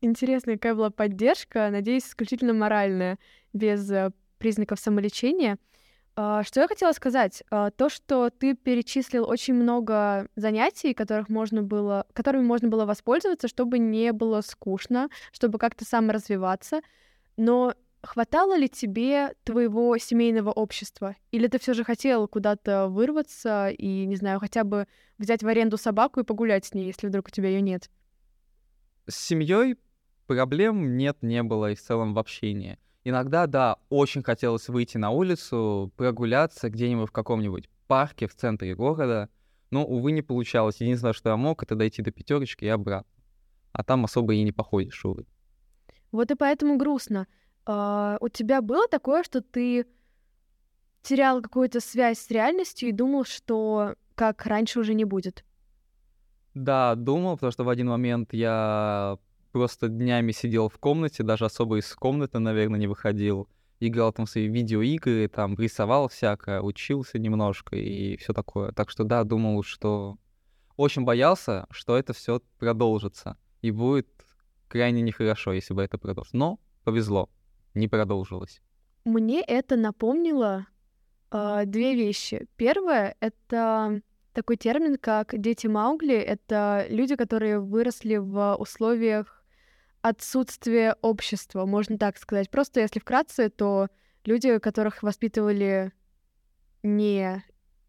Интересно, 0.00 0.54
какая 0.54 0.74
была 0.74 0.90
поддержка, 0.90 1.70
надеюсь, 1.70 2.06
исключительно 2.06 2.52
моральная, 2.52 3.18
без 3.52 3.90
э, 3.90 4.12
признаков 4.38 4.78
самолечения. 4.78 5.58
А, 6.14 6.42
что 6.44 6.60
я 6.60 6.68
хотела 6.68 6.92
сказать? 6.92 7.42
А, 7.50 7.70
то, 7.70 7.88
что 7.88 8.30
ты 8.30 8.54
перечислил 8.54 9.28
очень 9.28 9.54
много 9.54 10.28
занятий, 10.36 10.94
которых 10.94 11.28
можно 11.28 11.62
было, 11.62 12.06
которыми 12.12 12.42
можно 12.42 12.68
было 12.68 12.86
воспользоваться, 12.86 13.48
чтобы 13.48 13.78
не 13.78 14.12
было 14.12 14.40
скучно, 14.40 15.08
чтобы 15.32 15.58
как-то 15.58 15.84
саморазвиваться. 15.84 16.80
Но 17.36 17.74
хватало 18.02 18.56
ли 18.56 18.68
тебе 18.68 19.34
твоего 19.44 19.96
семейного 19.98 20.50
общества? 20.50 21.16
Или 21.30 21.46
ты 21.48 21.58
все 21.58 21.74
же 21.74 21.84
хотел 21.84 22.28
куда-то 22.28 22.88
вырваться 22.88 23.68
и, 23.68 24.06
не 24.06 24.16
знаю, 24.16 24.40
хотя 24.40 24.64
бы 24.64 24.86
взять 25.18 25.42
в 25.42 25.48
аренду 25.48 25.76
собаку 25.76 26.20
и 26.20 26.24
погулять 26.24 26.66
с 26.66 26.74
ней, 26.74 26.86
если 26.86 27.08
вдруг 27.08 27.28
у 27.28 27.30
тебя 27.30 27.48
ее 27.48 27.60
нет? 27.60 27.90
С 29.08 29.16
семьей 29.16 29.76
проблем 30.26 30.96
нет, 30.96 31.18
не 31.22 31.42
было 31.42 31.72
и 31.72 31.74
в 31.74 31.80
целом 31.80 32.14
в 32.14 32.18
общении. 32.18 32.78
Иногда, 33.04 33.46
да, 33.46 33.76
очень 33.88 34.22
хотелось 34.22 34.68
выйти 34.68 34.98
на 34.98 35.10
улицу, 35.10 35.92
прогуляться 35.96 36.68
где-нибудь 36.68 37.08
в 37.08 37.12
каком-нибудь 37.12 37.68
парке 37.86 38.26
в 38.26 38.34
центре 38.34 38.74
города, 38.74 39.30
но, 39.70 39.84
увы, 39.84 40.12
не 40.12 40.22
получалось. 40.22 40.80
Единственное, 40.80 41.14
что 41.14 41.30
я 41.30 41.36
мог, 41.36 41.62
это 41.62 41.74
дойти 41.74 42.02
до 42.02 42.10
пятерочки 42.10 42.64
и 42.64 42.68
обратно. 42.68 43.10
А 43.72 43.84
там 43.84 44.04
особо 44.04 44.34
и 44.34 44.42
не 44.42 44.52
походишь, 44.52 45.04
увы. 45.04 45.26
Вот 46.10 46.30
и 46.30 46.34
поэтому 46.34 46.76
грустно. 46.76 47.26
Uh, 47.68 48.16
у 48.20 48.30
тебя 48.30 48.62
было 48.62 48.88
такое, 48.88 49.22
что 49.22 49.42
ты 49.42 49.86
терял 51.02 51.42
какую-то 51.42 51.80
связь 51.80 52.18
с 52.18 52.30
реальностью 52.30 52.88
и 52.88 52.92
думал, 52.92 53.24
что 53.24 53.94
как 54.14 54.46
раньше 54.46 54.80
уже 54.80 54.94
не 54.94 55.04
будет? 55.04 55.44
Да, 56.54 56.94
думал, 56.94 57.34
потому 57.34 57.52
что 57.52 57.64
в 57.64 57.68
один 57.68 57.88
момент 57.88 58.32
я 58.32 59.18
просто 59.52 59.88
днями 59.88 60.32
сидел 60.32 60.70
в 60.70 60.78
комнате, 60.78 61.22
даже 61.22 61.44
особо 61.44 61.78
из 61.78 61.94
комнаты, 61.94 62.38
наверное, 62.38 62.80
не 62.80 62.86
выходил. 62.86 63.50
Играл 63.80 64.14
там 64.14 64.26
свои 64.26 64.48
видеоигры, 64.48 65.28
там 65.28 65.54
рисовал 65.54 66.08
всякое, 66.08 66.62
учился 66.62 67.18
немножко 67.18 67.76
и 67.76 68.16
все 68.16 68.32
такое. 68.32 68.72
Так 68.72 68.88
что 68.88 69.04
да, 69.04 69.24
думал, 69.24 69.62
что 69.62 70.16
очень 70.76 71.04
боялся, 71.04 71.66
что 71.70 71.98
это 71.98 72.14
все 72.14 72.40
продолжится. 72.58 73.36
И 73.60 73.70
будет 73.70 74.08
крайне 74.68 75.02
нехорошо, 75.02 75.52
если 75.52 75.74
бы 75.74 75.82
это 75.82 75.98
продолжилось. 75.98 76.32
Но 76.32 76.58
повезло 76.82 77.28
не 77.78 77.88
продолжилось? 77.88 78.60
Мне 79.04 79.40
это 79.40 79.76
напомнило 79.76 80.66
э, 81.30 81.62
две 81.64 81.94
вещи. 81.94 82.46
Первое— 82.56 83.16
это 83.20 84.02
такой 84.32 84.56
термин, 84.56 84.98
как 84.98 85.38
дети 85.38 85.66
Маугли. 85.66 86.14
Это 86.14 86.86
люди, 86.90 87.16
которые 87.16 87.58
выросли 87.58 88.16
в 88.16 88.56
условиях 88.56 89.44
отсутствия 90.02 90.96
общества, 91.02 91.66
можно 91.66 91.98
так 91.98 92.18
сказать. 92.18 92.50
Просто 92.50 92.80
если 92.80 93.00
вкратце, 93.00 93.48
то 93.48 93.88
люди, 94.24 94.58
которых 94.58 95.02
воспитывали 95.02 95.92
не 96.82 97.42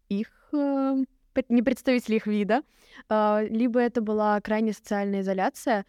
их, 0.08 0.28
э, 0.52 1.04
не 1.48 1.62
представители 1.62 2.16
их 2.16 2.26
вида, 2.26 2.62
э, 3.08 3.46
либо 3.48 3.80
это 3.80 4.00
была 4.00 4.40
крайне 4.40 4.72
социальная 4.72 5.20
изоляция, 5.20 5.86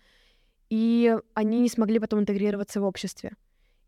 и 0.70 1.18
они 1.34 1.60
не 1.60 1.70
смогли 1.70 2.00
потом 2.00 2.20
интегрироваться 2.20 2.82
в 2.82 2.86
обществе. 2.86 3.34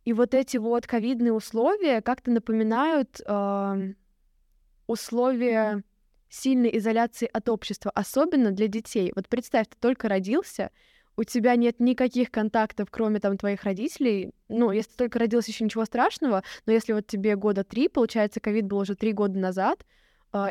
И 0.05 0.13
вот 0.13 0.33
эти 0.33 0.57
вот 0.57 0.85
ковидные 0.85 1.33
условия 1.33 2.01
как-то 2.01 2.31
напоминают 2.31 3.21
э, 3.25 3.93
условия 4.87 5.83
сильной 6.29 6.77
изоляции 6.77 7.29
от 7.31 7.47
общества, 7.47 7.91
особенно 7.91 8.51
для 8.51 8.67
детей. 8.67 9.11
Вот 9.15 9.29
представь, 9.29 9.67
ты 9.69 9.77
только 9.79 10.09
родился, 10.09 10.71
у 11.15 11.23
тебя 11.23 11.55
нет 11.55 11.79
никаких 11.79 12.31
контактов, 12.31 12.89
кроме 12.89 13.19
там 13.19 13.37
твоих 13.37 13.63
родителей. 13.63 14.33
Ну, 14.49 14.71
если 14.71 14.91
ты 14.91 14.97
только 14.97 15.19
родился, 15.19 15.51
еще 15.51 15.63
ничего 15.63 15.85
страшного, 15.85 16.43
но 16.65 16.73
если 16.73 16.93
вот 16.93 17.05
тебе 17.05 17.35
года 17.35 17.63
три, 17.63 17.87
получается, 17.87 18.39
ковид 18.39 18.65
был 18.65 18.79
уже 18.79 18.95
три 18.95 19.13
года 19.13 19.37
назад, 19.37 19.85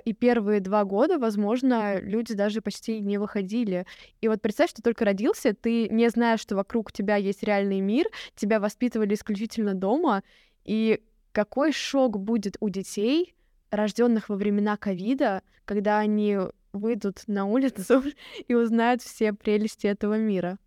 и 0.05 0.13
первые 0.13 0.61
два 0.61 0.85
года, 0.85 1.19
возможно, 1.19 2.01
люди 2.01 2.35
даже 2.35 2.61
почти 2.61 3.01
не 3.01 3.19
выходили. 3.19 3.85
И 4.21 4.29
вот 4.29 4.41
представь, 4.41 4.71
что 4.71 4.83
только 4.83 5.05
родился, 5.05 5.55
ты 5.55 5.89
не 5.89 6.09
знаешь, 6.09 6.41
что 6.41 6.55
вокруг 6.55 6.93
тебя 6.93 7.17
есть 7.17 7.43
реальный 7.43 7.81
мир, 7.81 8.07
тебя 8.37 8.61
воспитывали 8.61 9.15
исключительно 9.15 9.75
дома, 9.75 10.23
и 10.65 11.03
какой 11.33 11.73
шок 11.73 12.19
будет 12.19 12.57
у 12.61 12.69
детей, 12.69 13.35
рожденных 13.71 14.29
во 14.29 14.37
времена 14.37 14.77
ковида, 14.77 15.43
когда 15.65 15.99
они 15.99 16.39
выйдут 16.73 17.23
на 17.27 17.47
улицу 17.47 18.03
и 18.49 18.55
узнают 18.55 19.03
все 19.03 19.33
прелести 19.33 19.87
этого 19.87 20.17
мира. 20.17 20.59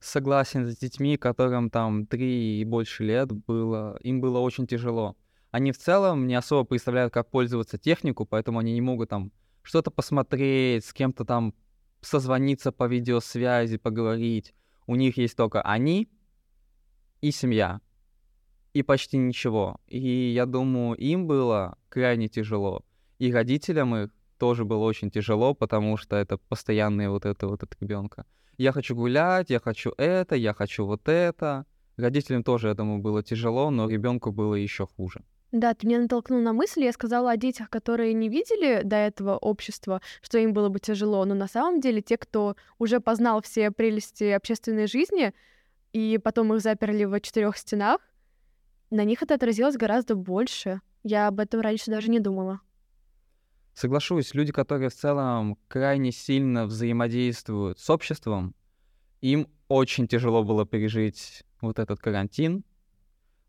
Согласен 0.00 0.66
с 0.66 0.76
детьми, 0.76 1.16
которым 1.16 1.70
там 1.70 2.06
три 2.06 2.60
и 2.60 2.64
больше 2.64 3.02
лет 3.02 3.32
было, 3.32 3.98
им 4.02 4.20
было 4.20 4.38
очень 4.40 4.66
тяжело 4.66 5.16
они 5.50 5.72
в 5.72 5.78
целом 5.78 6.26
не 6.26 6.34
особо 6.34 6.64
представляют, 6.64 7.12
как 7.12 7.30
пользоваться 7.30 7.78
технику, 7.78 8.26
поэтому 8.26 8.58
они 8.58 8.72
не 8.74 8.80
могут 8.80 9.10
там 9.10 9.32
что-то 9.62 9.90
посмотреть, 9.90 10.84
с 10.84 10.92
кем-то 10.92 11.24
там 11.24 11.54
созвониться 12.00 12.72
по 12.72 12.86
видеосвязи, 12.86 13.76
поговорить. 13.76 14.54
У 14.86 14.94
них 14.94 15.16
есть 15.16 15.36
только 15.36 15.62
они 15.62 16.08
и 17.20 17.30
семья, 17.30 17.80
и 18.72 18.82
почти 18.82 19.16
ничего. 19.18 19.80
И 19.86 19.98
я 19.98 20.46
думаю, 20.46 20.96
им 20.96 21.26
было 21.26 21.78
крайне 21.88 22.28
тяжело. 22.28 22.84
И 23.18 23.32
родителям 23.32 23.96
их 23.96 24.10
тоже 24.38 24.64
было 24.64 24.84
очень 24.84 25.10
тяжело, 25.10 25.54
потому 25.54 25.96
что 25.96 26.16
это 26.16 26.38
постоянное 26.38 27.10
вот 27.10 27.26
это 27.26 27.48
вот 27.48 27.62
от 27.62 27.76
ребенка. 27.80 28.24
Я 28.56 28.72
хочу 28.72 28.94
гулять, 28.94 29.50
я 29.50 29.60
хочу 29.60 29.92
это, 29.98 30.36
я 30.36 30.54
хочу 30.54 30.84
вот 30.86 31.08
это. 31.08 31.66
Родителям 31.96 32.44
тоже, 32.44 32.74
думаю, 32.74 33.00
было 33.00 33.22
тяжело, 33.22 33.70
но 33.70 33.88
ребенку 33.88 34.30
было 34.30 34.54
еще 34.54 34.86
хуже. 34.86 35.24
Да, 35.50 35.72
ты 35.72 35.86
меня 35.86 36.00
натолкнул 36.00 36.40
на 36.40 36.52
мысль, 36.52 36.84
я 36.84 36.92
сказала 36.92 37.30
о 37.30 37.36
детях, 37.38 37.70
которые 37.70 38.12
не 38.12 38.28
видели 38.28 38.82
до 38.84 38.96
этого 38.96 39.36
общества, 39.36 40.02
что 40.20 40.38
им 40.38 40.52
было 40.52 40.68
бы 40.68 40.78
тяжело, 40.78 41.24
но 41.24 41.34
на 41.34 41.48
самом 41.48 41.80
деле 41.80 42.02
те, 42.02 42.18
кто 42.18 42.54
уже 42.78 43.00
познал 43.00 43.40
все 43.40 43.70
прелести 43.70 44.24
общественной 44.24 44.86
жизни, 44.86 45.32
и 45.94 46.18
потом 46.22 46.52
их 46.52 46.60
заперли 46.60 47.04
в 47.04 47.18
четырех 47.20 47.56
стенах, 47.56 48.00
на 48.90 49.04
них 49.04 49.22
это 49.22 49.34
отразилось 49.34 49.76
гораздо 49.76 50.16
больше. 50.16 50.82
Я 51.02 51.28
об 51.28 51.40
этом 51.40 51.60
раньше 51.60 51.90
даже 51.90 52.10
не 52.10 52.20
думала. 52.20 52.60
Соглашусь, 53.72 54.34
люди, 54.34 54.52
которые 54.52 54.90
в 54.90 54.94
целом 54.94 55.56
крайне 55.68 56.12
сильно 56.12 56.66
взаимодействуют 56.66 57.78
с 57.78 57.88
обществом, 57.88 58.54
им 59.20 59.48
очень 59.68 60.08
тяжело 60.08 60.42
было 60.42 60.66
пережить 60.66 61.44
вот 61.60 61.78
этот 61.78 62.00
карантин, 62.00 62.64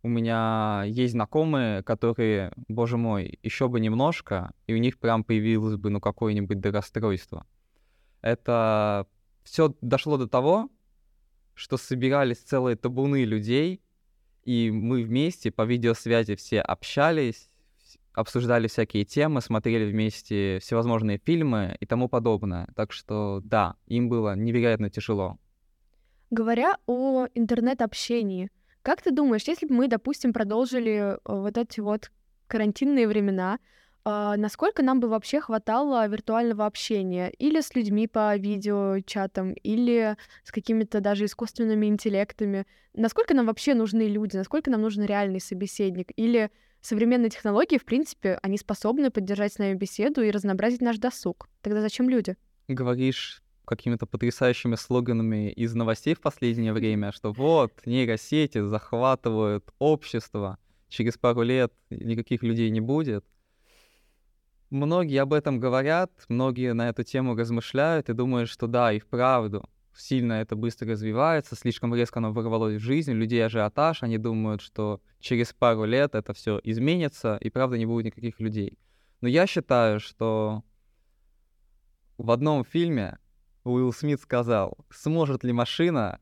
у 0.02 0.08
меня 0.08 0.84
есть 0.86 1.14
знакомые, 1.14 1.84
которые, 1.84 2.54
боже 2.68 2.98
мой, 2.98 3.40
еще 3.44 3.68
бы 3.68 3.80
немножко, 3.80 4.54
и 4.68 4.74
у 4.74 4.78
них 4.78 4.98
прям 4.98 5.24
появилось 5.24 5.76
бы, 5.76 5.90
ну, 5.90 6.00
какое-нибудь 6.00 6.66
расстройство. 6.66 7.46
Это 8.22 9.08
все 9.44 9.76
дошло 9.82 10.18
до 10.18 10.28
того, 10.28 10.70
что 11.54 11.78
собирались 11.78 12.38
целые 12.38 12.76
табуны 12.78 13.26
людей, 13.26 13.82
и 14.44 14.72
мы 14.72 15.04
вместе 15.04 15.52
по 15.52 15.64
видеосвязи 15.66 16.36
все 16.36 16.62
общались, 16.62 17.50
обсуждали 18.14 18.68
всякие 18.68 19.04
темы, 19.04 19.42
смотрели 19.42 19.92
вместе 19.92 20.60
всевозможные 20.62 21.18
фильмы 21.18 21.76
и 21.80 21.86
тому 21.86 22.08
подобное. 22.08 22.70
Так 22.76 22.94
что 22.94 23.42
да, 23.44 23.76
им 23.88 24.08
было 24.08 24.36
невероятно 24.36 24.90
тяжело. 24.90 25.38
Говоря 26.32 26.78
о 26.86 27.28
интернет-общении, 27.34 28.50
как 28.82 29.02
ты 29.02 29.12
думаешь, 29.12 29.44
если 29.48 29.66
бы 29.66 29.76
мы, 29.76 29.88
допустим, 29.88 30.34
продолжили 30.34 31.16
э, 31.16 31.18
вот 31.26 31.58
эти 31.58 31.80
вот 31.80 32.12
карантинные 32.48 33.08
времена, 33.08 33.60
а, 34.06 34.38
насколько 34.38 34.82
нам 34.82 35.00
бы 35.00 35.08
вообще 35.08 35.42
хватало 35.42 36.08
виртуального 36.08 36.66
общения 36.66 37.30
или 37.38 37.62
с 37.62 37.76
людьми 37.76 38.08
по 38.08 38.36
видеочатам, 38.38 39.54
или 39.54 40.16
с 40.44 40.52
какими-то 40.52 41.02
даже 41.02 41.26
искусственными 41.26 41.86
интеллектами? 41.86 42.66
Насколько 42.94 43.34
нам 43.34 43.46
вообще 43.46 43.74
нужны 43.74 44.08
люди? 44.08 44.38
Насколько 44.38 44.72
нам 44.72 44.82
нужен 44.82 45.04
реальный 45.04 45.42
собеседник? 45.42 46.12
Или 46.16 46.50
современные 46.82 47.30
технологии, 47.30 47.78
в 47.78 47.86
принципе, 47.86 48.40
они 48.42 48.58
способны 48.58 49.12
поддержать 49.12 49.54
с 49.54 49.58
нами 49.60 49.76
беседу 49.76 50.22
и 50.22 50.32
разнообразить 50.32 50.82
наш 50.82 50.98
досуг? 50.98 51.50
Тогда 51.62 51.82
зачем 51.82 52.10
люди? 52.10 52.36
Говоришь 52.68 53.44
какими-то 53.70 54.08
потрясающими 54.08 54.76
слоганами 54.76 55.52
из 55.52 55.76
новостей 55.76 56.16
в 56.16 56.22
последнее 56.22 56.74
время, 56.74 57.12
что 57.12 57.32
вот, 57.32 57.72
нейросети 57.86 58.62
захватывают 58.62 59.72
общество, 59.78 60.58
через 60.88 61.18
пару 61.18 61.44
лет 61.44 61.72
никаких 61.92 62.42
людей 62.42 62.72
не 62.72 62.82
будет. 62.82 63.24
Многие 64.72 65.22
об 65.22 65.34
этом 65.34 65.60
говорят, 65.60 66.12
многие 66.30 66.74
на 66.74 66.90
эту 66.90 67.04
тему 67.04 67.36
размышляют 67.36 68.10
и 68.10 68.14
думают, 68.14 68.50
что 68.50 68.68
да, 68.68 68.92
и 68.92 69.00
вправду, 69.00 69.70
сильно 69.94 70.34
это 70.34 70.56
быстро 70.56 70.90
развивается, 70.90 71.56
слишком 71.56 71.94
резко 71.94 72.20
оно 72.20 72.34
ворвалось 72.34 72.76
в 72.76 72.84
жизнь, 72.84 73.12
людей 73.12 73.46
ажиотаж, 73.46 74.04
они 74.04 74.18
думают, 74.18 74.62
что 74.62 75.00
через 75.20 75.54
пару 75.54 75.86
лет 75.86 76.16
это 76.16 76.34
все 76.34 76.60
изменится, 76.64 77.38
и 77.42 77.50
правда 77.50 77.78
не 77.78 77.86
будет 77.86 78.06
никаких 78.06 78.40
людей. 78.40 78.80
Но 79.22 79.28
я 79.28 79.46
считаю, 79.46 80.00
что 80.00 80.64
в 82.18 82.32
одном 82.32 82.66
фильме 82.66 83.18
Уилл 83.64 83.94
Смит 83.94 84.22
сказал, 84.22 84.78
сможет 84.90 85.44
ли 85.44 85.52
машина 85.52 86.20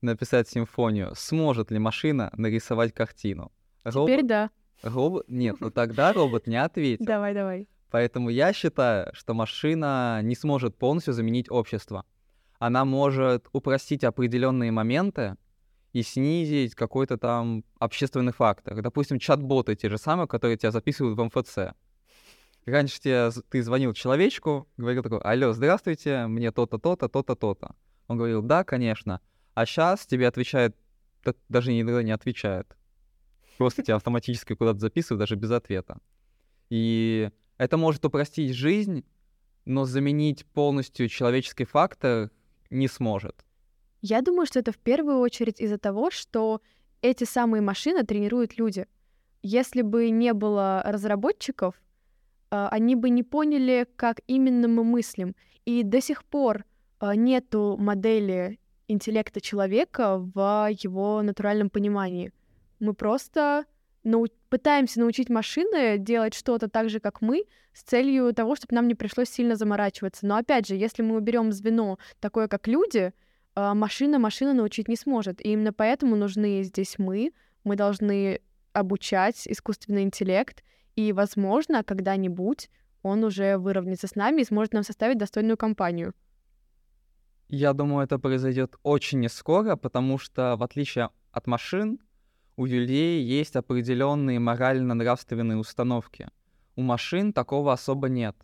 написать 0.00 0.48
симфонию, 0.48 1.12
сможет 1.14 1.70
ли 1.70 1.78
машина 1.78 2.30
нарисовать 2.36 2.92
картину. 2.92 3.52
Теперь 3.84 4.22
да. 4.22 4.50
Робот... 4.82 5.26
Нет, 5.28 5.56
ну 5.60 5.70
тогда 5.70 6.12
робот 6.12 6.46
не 6.46 6.56
ответил. 6.56 7.04
Давай, 7.04 7.34
давай. 7.34 7.68
Поэтому 7.90 8.28
я 8.28 8.52
считаю, 8.52 9.10
что 9.14 9.34
машина 9.34 10.20
не 10.22 10.34
сможет 10.34 10.76
полностью 10.76 11.14
заменить 11.14 11.50
общество. 11.50 12.04
Она 12.58 12.84
может 12.84 13.48
упростить 13.52 14.04
определенные 14.04 14.72
моменты 14.72 15.36
и 15.92 16.02
снизить 16.02 16.74
какой-то 16.74 17.18
там 17.18 17.64
общественный 17.78 18.32
фактор. 18.32 18.80
Допустим, 18.82 19.18
чат-боты 19.18 19.76
те 19.76 19.88
же 19.88 19.98
самые, 19.98 20.26
которые 20.26 20.56
тебя 20.56 20.72
записывают 20.72 21.16
в 21.16 21.24
МФЦ. 21.24 21.74
Раньше 22.66 23.00
тебе, 23.00 23.30
ты 23.50 23.62
звонил 23.62 23.92
человечку, 23.92 24.66
говорил 24.76 25.02
такой, 25.02 25.20
алло, 25.20 25.52
здравствуйте, 25.52 26.26
мне 26.26 26.50
то-то, 26.50 26.78
то-то, 26.78 27.08
то-то, 27.08 27.34
то-то. 27.34 27.74
Он 28.08 28.16
говорил, 28.16 28.42
да, 28.42 28.64
конечно. 28.64 29.20
А 29.54 29.66
сейчас 29.66 30.06
тебе 30.06 30.26
отвечает, 30.28 30.74
даже 31.48 31.78
иногда 31.78 32.02
не 32.02 32.12
отвечает. 32.12 32.76
Просто 33.58 33.82
тебя 33.82 33.96
автоматически 33.96 34.54
куда-то 34.54 34.78
записывают, 34.78 35.20
даже 35.20 35.36
без 35.36 35.50
ответа. 35.50 35.98
И 36.70 37.30
это 37.58 37.76
может 37.76 38.04
упростить 38.04 38.54
жизнь, 38.54 39.04
но 39.64 39.84
заменить 39.84 40.44
полностью 40.46 41.08
человеческий 41.08 41.64
фактор 41.64 42.30
не 42.70 42.88
сможет. 42.88 43.44
Я 44.00 44.22
думаю, 44.22 44.46
что 44.46 44.58
это 44.58 44.72
в 44.72 44.78
первую 44.78 45.18
очередь 45.18 45.60
из-за 45.60 45.78
того, 45.78 46.10
что 46.10 46.60
эти 47.00 47.24
самые 47.24 47.60
машины 47.60 48.04
тренируют 48.04 48.58
люди. 48.58 48.86
Если 49.42 49.82
бы 49.82 50.10
не 50.10 50.32
было 50.32 50.82
разработчиков, 50.84 51.74
они 52.50 52.96
бы 52.96 53.10
не 53.10 53.22
поняли, 53.22 53.86
как 53.96 54.20
именно 54.26 54.68
мы 54.68 54.84
мыслим. 54.84 55.34
И 55.64 55.82
до 55.82 56.00
сих 56.00 56.24
пор 56.24 56.64
а, 56.98 57.16
нету 57.16 57.76
модели 57.78 58.58
интеллекта 58.88 59.40
человека 59.40 60.18
в 60.18 60.68
его 60.70 61.22
натуральном 61.22 61.70
понимании. 61.70 62.32
Мы 62.80 62.94
просто 62.94 63.64
нау- 64.04 64.28
пытаемся 64.48 65.00
научить 65.00 65.30
машины 65.30 65.98
делать 65.98 66.34
что-то 66.34 66.68
так 66.68 66.90
же, 66.90 67.00
как 67.00 67.20
мы, 67.20 67.44
с 67.72 67.82
целью 67.82 68.32
того, 68.32 68.56
чтобы 68.56 68.74
нам 68.74 68.88
не 68.88 68.94
пришлось 68.94 69.28
сильно 69.28 69.56
заморачиваться. 69.56 70.26
Но 70.26 70.36
опять 70.36 70.66
же, 70.66 70.76
если 70.76 71.02
мы 71.02 71.16
уберем 71.16 71.52
звено 71.52 71.98
такое, 72.20 72.46
как 72.46 72.68
люди, 72.68 73.12
а, 73.54 73.74
машина 73.74 74.18
машина 74.18 74.52
научить 74.54 74.88
не 74.88 74.96
сможет. 74.96 75.44
И 75.44 75.50
именно 75.52 75.72
поэтому 75.72 76.16
нужны 76.16 76.62
здесь 76.62 76.98
мы. 76.98 77.32
Мы 77.64 77.76
должны 77.76 78.40
обучать 78.72 79.46
искусственный 79.46 80.02
интеллект 80.02 80.62
и, 80.96 81.12
возможно, 81.12 81.84
когда-нибудь 81.84 82.70
он 83.02 83.24
уже 83.24 83.58
выровняется 83.58 84.06
с 84.06 84.14
нами 84.14 84.40
и 84.40 84.44
сможет 84.44 84.72
нам 84.72 84.82
составить 84.82 85.18
достойную 85.18 85.56
компанию. 85.56 86.14
Я 87.48 87.72
думаю, 87.74 88.04
это 88.04 88.18
произойдет 88.18 88.76
очень 88.82 89.20
не 89.20 89.28
скоро, 89.28 89.76
потому 89.76 90.18
что, 90.18 90.56
в 90.56 90.62
отличие 90.62 91.10
от 91.30 91.46
машин, 91.46 91.98
у 92.56 92.64
людей 92.64 93.22
есть 93.22 93.56
определенные 93.56 94.38
морально-нравственные 94.38 95.58
установки. 95.58 96.28
У 96.76 96.82
машин 96.82 97.32
такого 97.32 97.72
особо 97.72 98.08
нет. 98.08 98.36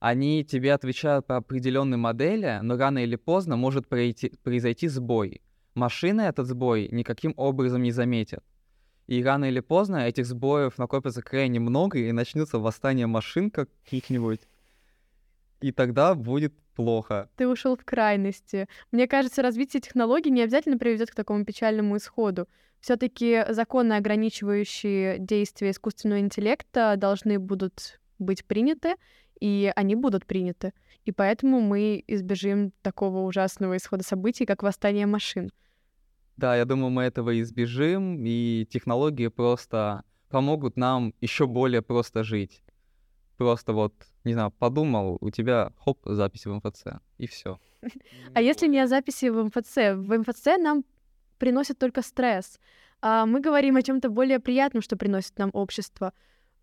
Они 0.00 0.44
тебе 0.44 0.72
отвечают 0.72 1.26
по 1.26 1.36
определенной 1.36 1.96
модели, 1.96 2.60
но 2.62 2.76
рано 2.76 2.98
или 2.98 3.16
поздно 3.16 3.56
может 3.56 3.88
пройти, 3.88 4.32
произойти 4.42 4.88
сбой. 4.88 5.42
Машины 5.74 6.22
этот 6.22 6.46
сбой 6.46 6.88
никаким 6.90 7.34
образом 7.36 7.82
не 7.82 7.90
заметят. 7.90 8.44
И 9.08 9.24
рано 9.24 9.46
или 9.46 9.60
поздно 9.60 10.06
этих 10.06 10.26
сбоев 10.26 10.76
накопится 10.76 11.22
крайне 11.22 11.58
много, 11.58 11.98
и 11.98 12.12
начнется 12.12 12.58
восстание 12.58 13.06
машин 13.06 13.50
каких-нибудь. 13.50 14.40
И 15.62 15.72
тогда 15.72 16.14
будет 16.14 16.52
плохо. 16.76 17.30
Ты 17.36 17.48
ушел 17.48 17.74
в 17.74 17.84
крайности. 17.86 18.68
Мне 18.92 19.08
кажется, 19.08 19.40
развитие 19.40 19.80
технологий 19.80 20.30
не 20.30 20.42
обязательно 20.42 20.76
приведет 20.76 21.10
к 21.10 21.14
такому 21.14 21.46
печальному 21.46 21.96
исходу. 21.96 22.48
Все-таки 22.80 23.46
законы, 23.48 23.94
ограничивающие 23.94 25.18
действия 25.18 25.70
искусственного 25.70 26.20
интеллекта, 26.20 26.94
должны 26.98 27.38
будут 27.38 28.00
быть 28.18 28.44
приняты, 28.44 28.94
и 29.40 29.72
они 29.74 29.96
будут 29.96 30.26
приняты. 30.26 30.74
И 31.06 31.12
поэтому 31.12 31.62
мы 31.62 32.04
избежим 32.06 32.72
такого 32.82 33.26
ужасного 33.26 33.78
исхода 33.78 34.04
событий, 34.04 34.44
как 34.44 34.62
восстание 34.62 35.06
машин. 35.06 35.50
Да, 36.38 36.54
я 36.56 36.64
думаю, 36.64 36.90
мы 36.90 37.02
этого 37.02 37.40
избежим, 37.40 38.24
и 38.24 38.64
технологии 38.70 39.26
просто 39.26 40.04
помогут 40.28 40.76
нам 40.76 41.12
еще 41.20 41.48
более 41.48 41.82
просто 41.82 42.22
жить. 42.22 42.62
Просто 43.36 43.72
вот, 43.72 43.92
не 44.22 44.34
знаю, 44.34 44.52
подумал, 44.52 45.18
у 45.20 45.30
тебя 45.30 45.72
хоп, 45.84 45.98
запись 46.04 46.46
в 46.46 46.52
МФЦ, 46.54 47.00
и 47.18 47.26
все. 47.26 47.58
А 48.34 48.40
если 48.40 48.68
не 48.68 48.78
о 48.78 48.86
записи 48.86 49.30
в 49.30 49.44
МФЦ? 49.46 49.76
В 49.96 50.16
МФЦ 50.16 50.58
нам 50.58 50.84
приносит 51.38 51.80
только 51.80 52.02
стресс. 52.02 52.60
А 53.00 53.26
мы 53.26 53.40
говорим 53.40 53.74
о 53.74 53.82
чем-то 53.82 54.08
более 54.08 54.38
приятном, 54.38 54.80
что 54.80 54.96
приносит 54.96 55.38
нам 55.38 55.50
общество. 55.52 56.12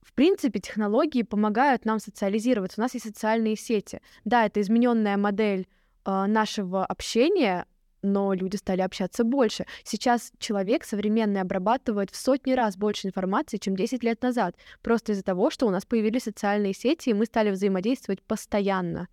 В 0.02 0.14
принципе, 0.14 0.60
технологии 0.62 1.24
помогают 1.24 1.84
нам 1.84 2.00
социализироваться. 2.00 2.80
У 2.80 2.84
нас 2.84 2.94
есть 2.94 3.08
социальные 3.08 3.58
сети. 3.58 4.00
Да, 4.24 4.46
это 4.46 4.62
измененная 4.62 5.18
модель 5.18 5.68
э, 6.06 6.26
нашего 6.28 6.86
общения, 6.86 7.66
но 8.06 8.34
люди 8.34 8.56
стали 8.56 8.82
общаться 8.82 9.24
больше. 9.24 9.66
Сейчас 9.84 10.32
человек 10.40 10.84
современный 10.84 11.42
обрабатывает 11.42 12.12
в 12.12 12.16
сотни 12.16 12.54
раз 12.54 12.78
больше 12.78 13.08
информации, 13.08 13.58
чем 13.58 13.76
10 13.76 14.04
лет 14.04 14.22
назад, 14.22 14.56
просто 14.82 15.12
из-за 15.12 15.24
того, 15.24 15.50
что 15.50 15.68
у 15.68 15.70
нас 15.70 15.86
появились 15.86 16.24
социальные 16.24 16.74
сети, 16.74 17.10
и 17.10 17.14
мы 17.14 17.26
стали 17.26 17.52
взаимодействовать 17.52 18.22
постоянно. 18.22 19.08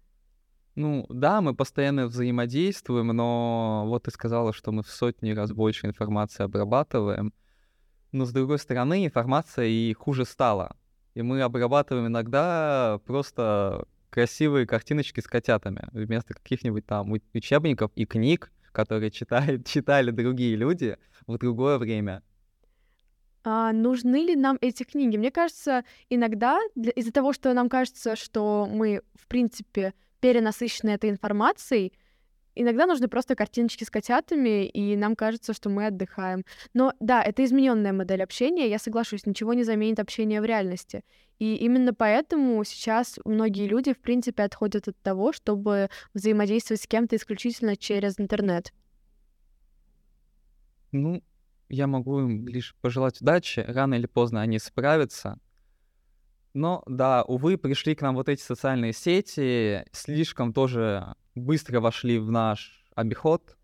Ну, 0.74 1.06
да, 1.10 1.42
мы 1.42 1.54
постоянно 1.54 2.06
взаимодействуем, 2.06 3.08
но 3.08 3.84
вот 3.86 4.04
ты 4.04 4.10
сказала, 4.10 4.52
что 4.52 4.72
мы 4.72 4.82
в 4.82 4.88
сотни 4.88 5.32
раз 5.32 5.52
больше 5.52 5.86
информации 5.86 6.44
обрабатываем. 6.44 7.34
Но, 8.10 8.24
с 8.24 8.32
другой 8.32 8.58
стороны, 8.58 9.04
информация 9.04 9.66
и 9.66 9.92
хуже 9.92 10.24
стала. 10.24 10.76
И 11.14 11.20
мы 11.20 11.42
обрабатываем 11.42 12.06
иногда 12.06 13.00
просто 13.06 13.86
красивые 14.08 14.66
картиночки 14.66 15.20
с 15.20 15.26
котятами 15.26 15.88
вместо 15.92 16.34
каких-нибудь 16.34 16.86
там 16.86 17.12
учебников 17.32 17.90
и 17.94 18.04
книг, 18.04 18.52
которые 18.72 19.10
читают, 19.10 19.66
читали 19.66 20.10
другие 20.10 20.56
люди 20.56 20.96
в 21.26 21.38
другое 21.38 21.78
время. 21.78 22.22
А 23.44 23.72
нужны 23.72 24.24
ли 24.24 24.36
нам 24.36 24.56
эти 24.60 24.84
книги? 24.84 25.16
Мне 25.16 25.30
кажется, 25.30 25.84
иногда 26.08 26.60
из-за 26.74 27.12
того, 27.12 27.32
что 27.32 27.52
нам 27.54 27.68
кажется, 27.68 28.14
что 28.14 28.68
мы, 28.70 29.02
в 29.14 29.26
принципе, 29.26 29.94
перенасыщены 30.20 30.90
этой 30.90 31.10
информацией, 31.10 31.92
иногда 32.54 32.86
нужны 32.86 33.08
просто 33.08 33.34
картиночки 33.34 33.84
с 33.84 33.90
котятами, 33.90 34.66
и 34.66 34.96
нам 34.96 35.16
кажется, 35.16 35.52
что 35.52 35.68
мы 35.70 35.86
отдыхаем. 35.86 36.44
Но 36.74 36.94
да, 37.00 37.22
это 37.22 37.44
измененная 37.44 37.92
модель 37.92 38.22
общения, 38.22 38.68
я 38.68 38.78
соглашусь, 38.78 39.26
ничего 39.26 39.54
не 39.54 39.64
заменит 39.64 39.98
общение 40.00 40.40
в 40.40 40.44
реальности. 40.44 41.02
И 41.38 41.56
именно 41.56 41.92
поэтому 41.92 42.62
сейчас 42.64 43.18
многие 43.24 43.66
люди, 43.66 43.92
в 43.92 44.00
принципе, 44.00 44.44
отходят 44.44 44.88
от 44.88 44.96
того, 45.02 45.32
чтобы 45.32 45.88
взаимодействовать 46.14 46.82
с 46.82 46.86
кем-то 46.86 47.16
исключительно 47.16 47.76
через 47.76 48.20
интернет. 48.20 48.72
Ну, 50.92 51.22
я 51.68 51.86
могу 51.86 52.20
им 52.20 52.46
лишь 52.46 52.76
пожелать 52.80 53.20
удачи. 53.20 53.60
Рано 53.66 53.94
или 53.94 54.06
поздно 54.06 54.42
они 54.42 54.58
справятся. 54.58 55.38
Но 56.54 56.82
да, 56.86 57.24
увы, 57.24 57.56
пришли 57.56 57.94
к 57.94 58.02
нам 58.02 58.14
вот 58.14 58.28
эти 58.28 58.42
социальные 58.42 58.92
сети, 58.92 59.84
слишком 59.92 60.52
тоже 60.52 61.14
быстро 61.34 61.80
вошли 61.80 62.18
в 62.18 62.30
наш 62.30 62.84
обиход. 62.94 63.56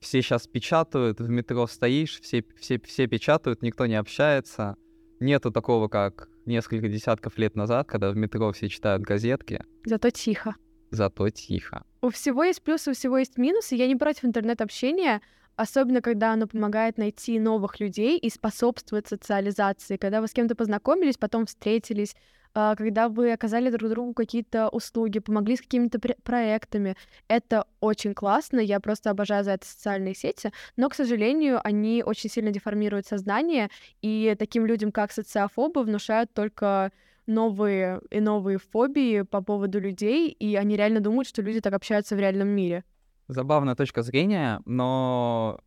Все 0.00 0.20
сейчас 0.20 0.46
печатают, 0.46 1.20
в 1.20 1.28
метро 1.28 1.66
стоишь, 1.66 2.20
все, 2.20 2.44
все, 2.60 2.80
все 2.80 3.06
печатают, 3.06 3.62
никто 3.62 3.86
не 3.86 3.94
общается. 3.94 4.76
Нету 5.20 5.52
такого, 5.52 5.88
как 5.88 6.28
несколько 6.44 6.88
десятков 6.88 7.38
лет 7.38 7.54
назад, 7.54 7.88
когда 7.88 8.10
в 8.10 8.16
метро 8.16 8.50
все 8.52 8.68
читают 8.68 9.02
газетки. 9.02 9.62
Зато 9.84 10.10
тихо. 10.10 10.56
Зато 10.90 11.30
тихо. 11.30 11.84
У 12.00 12.10
всего 12.10 12.42
есть 12.42 12.62
плюсы, 12.62 12.90
у 12.90 12.94
всего 12.94 13.18
есть 13.18 13.38
минусы. 13.38 13.76
Я 13.76 13.86
не 13.86 13.94
против 13.94 14.24
интернет-общения, 14.24 15.22
особенно 15.54 16.00
когда 16.00 16.32
оно 16.32 16.48
помогает 16.48 16.98
найти 16.98 17.38
новых 17.38 17.78
людей 17.78 18.18
и 18.18 18.28
способствует 18.28 19.06
социализации. 19.06 19.96
Когда 19.96 20.20
вы 20.20 20.26
с 20.26 20.32
кем-то 20.32 20.56
познакомились, 20.56 21.16
потом 21.16 21.46
встретились, 21.46 22.16
когда 22.54 23.08
вы 23.08 23.32
оказали 23.32 23.70
друг 23.70 23.90
другу 23.90 24.14
какие-то 24.14 24.68
услуги, 24.68 25.18
помогли 25.18 25.56
с 25.56 25.60
какими-то 25.60 25.98
проектами. 26.22 26.96
Это 27.28 27.66
очень 27.80 28.14
классно, 28.14 28.60
я 28.60 28.80
просто 28.80 29.10
обожаю 29.10 29.44
за 29.44 29.52
это 29.52 29.66
социальные 29.66 30.14
сети, 30.14 30.52
но, 30.76 30.88
к 30.88 30.94
сожалению, 30.94 31.60
они 31.64 32.02
очень 32.04 32.30
сильно 32.30 32.50
деформируют 32.50 33.06
сознание, 33.06 33.70
и 34.02 34.34
таким 34.38 34.66
людям, 34.66 34.92
как 34.92 35.12
социофобы, 35.12 35.82
внушают 35.82 36.32
только 36.32 36.92
новые 37.26 38.00
и 38.10 38.20
новые 38.20 38.58
фобии 38.58 39.22
по 39.22 39.40
поводу 39.42 39.80
людей, 39.80 40.28
и 40.28 40.56
они 40.56 40.76
реально 40.76 41.00
думают, 41.00 41.28
что 41.28 41.40
люди 41.40 41.60
так 41.60 41.72
общаются 41.72 42.16
в 42.16 42.18
реальном 42.18 42.48
мире. 42.48 42.84
Забавная 43.28 43.76
точка 43.76 44.02
зрения, 44.02 44.60
но 44.66 45.60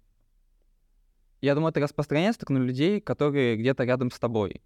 я 1.41 1.55
думаю, 1.55 1.71
это 1.71 1.79
распространяется 1.79 2.41
только 2.41 2.53
на 2.53 2.57
людей, 2.59 2.99
которые 2.99 3.55
где-то 3.55 3.85
рядом 3.85 4.11
с 4.11 4.19
тобой 4.19 4.61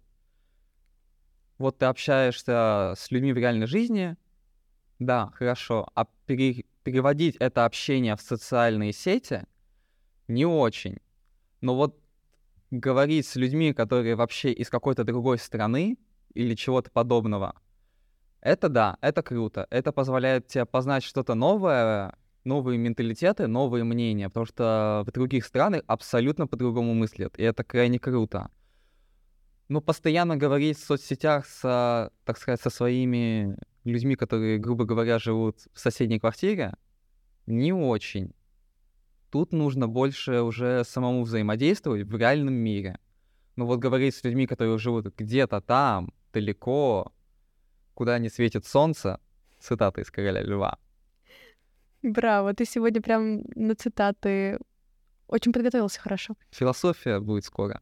вот 1.60 1.78
ты 1.78 1.86
общаешься 1.86 2.94
с 2.96 3.10
людьми 3.10 3.32
в 3.32 3.36
реальной 3.36 3.66
жизни, 3.66 4.16
да, 4.98 5.30
хорошо, 5.34 5.86
а 5.94 6.06
пере, 6.26 6.64
переводить 6.84 7.36
это 7.36 7.66
общение 7.66 8.16
в 8.16 8.22
социальные 8.22 8.92
сети 8.92 9.44
не 10.26 10.46
очень. 10.46 10.96
Но 11.60 11.76
вот 11.76 12.00
говорить 12.70 13.26
с 13.26 13.36
людьми, 13.36 13.74
которые 13.74 14.16
вообще 14.16 14.52
из 14.52 14.70
какой-то 14.70 15.04
другой 15.04 15.38
страны 15.38 15.98
или 16.32 16.54
чего-то 16.54 16.90
подобного, 16.90 17.54
это 18.40 18.70
да, 18.70 18.96
это 19.02 19.22
круто. 19.22 19.66
Это 19.68 19.92
позволяет 19.92 20.46
тебе 20.46 20.64
познать 20.64 21.04
что-то 21.04 21.34
новое, 21.34 22.16
новые 22.44 22.78
менталитеты, 22.78 23.48
новые 23.48 23.84
мнения, 23.84 24.30
потому 24.30 24.46
что 24.46 25.04
в 25.06 25.12
других 25.12 25.44
странах 25.44 25.82
абсолютно 25.86 26.46
по-другому 26.46 26.94
мыслят, 26.94 27.38
и 27.38 27.42
это 27.42 27.64
крайне 27.64 27.98
круто 27.98 28.50
ну, 29.70 29.80
постоянно 29.80 30.36
говорить 30.36 30.78
в 30.78 30.84
соцсетях 30.84 31.46
с, 31.46 32.10
так 32.24 32.38
сказать, 32.38 32.60
со 32.60 32.70
своими 32.70 33.56
людьми, 33.84 34.16
которые, 34.16 34.58
грубо 34.58 34.84
говоря, 34.84 35.20
живут 35.20 35.58
в 35.72 35.78
соседней 35.78 36.18
квартире, 36.18 36.74
не 37.46 37.72
очень. 37.72 38.34
Тут 39.30 39.52
нужно 39.52 39.86
больше 39.86 40.40
уже 40.40 40.82
самому 40.84 41.22
взаимодействовать 41.22 42.02
в 42.02 42.16
реальном 42.16 42.54
мире. 42.54 42.98
Ну 43.54 43.66
вот 43.66 43.78
говорить 43.78 44.16
с 44.16 44.24
людьми, 44.24 44.48
которые 44.48 44.76
живут 44.78 45.14
где-то 45.16 45.60
там, 45.60 46.12
далеко, 46.32 47.12
куда 47.94 48.18
не 48.18 48.28
светит 48.28 48.66
солнце, 48.66 49.20
цитата 49.60 50.00
из 50.00 50.10
«Короля 50.10 50.42
льва». 50.42 50.78
Браво, 52.02 52.54
ты 52.54 52.64
сегодня 52.64 53.00
прям 53.00 53.42
на 53.54 53.76
цитаты 53.76 54.58
очень 55.28 55.52
подготовился 55.52 56.00
хорошо. 56.00 56.34
Философия 56.50 57.20
будет 57.20 57.44
скоро. 57.44 57.80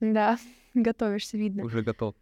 Да. 0.00 0.36
Готовишься, 0.74 1.36
видно. 1.36 1.64
Уже 1.64 1.82
готов. 1.82 2.14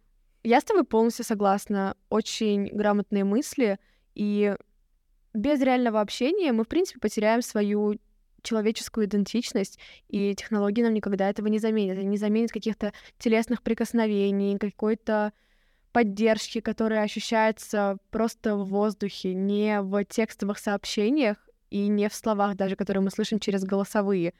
Я 0.43 0.61
с 0.61 0.63
тобой 0.63 0.83
полностью 0.83 1.25
согласна. 1.25 1.95
Очень 2.09 2.67
грамотные 2.67 3.23
мысли. 3.23 3.79
И 4.15 4.55
без 5.33 5.61
реального 5.61 6.01
общения 6.01 6.51
мы, 6.51 6.63
в 6.63 6.67
принципе, 6.67 6.99
потеряем 6.99 7.41
свою 7.41 7.99
человеческую 8.43 9.07
идентичность, 9.07 9.77
и 10.07 10.33
технологии 10.35 10.81
нам 10.81 10.93
никогда 10.93 11.29
этого 11.29 11.47
не 11.47 11.59
заменят. 11.59 11.97
Они 11.97 12.07
не 12.07 12.17
заменят 12.17 12.51
каких-то 12.51 12.93
телесных 13.17 13.61
прикосновений, 13.61 14.57
какой-то 14.57 15.33
поддержки, 15.91 16.61
которая 16.61 17.01
ощущается 17.03 17.97
просто 18.09 18.55
в 18.55 18.69
воздухе, 18.69 19.33
не 19.33 19.81
в 19.81 20.05
текстовых 20.05 20.59
сообщениях 20.59 21.37
и 21.69 21.87
не 21.87 22.07
в 22.07 22.13
словах 22.13 22.55
даже, 22.55 22.75
которые 22.75 23.03
мы 23.03 23.09
слышим 23.09 23.39
через 23.39 23.63
голосовые 23.63 24.33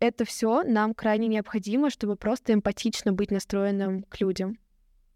это 0.00 0.24
все 0.24 0.62
нам 0.62 0.94
крайне 0.94 1.28
необходимо, 1.28 1.90
чтобы 1.90 2.16
просто 2.16 2.54
эмпатично 2.54 3.12
быть 3.12 3.30
настроенным 3.30 4.02
к 4.04 4.20
людям. 4.20 4.58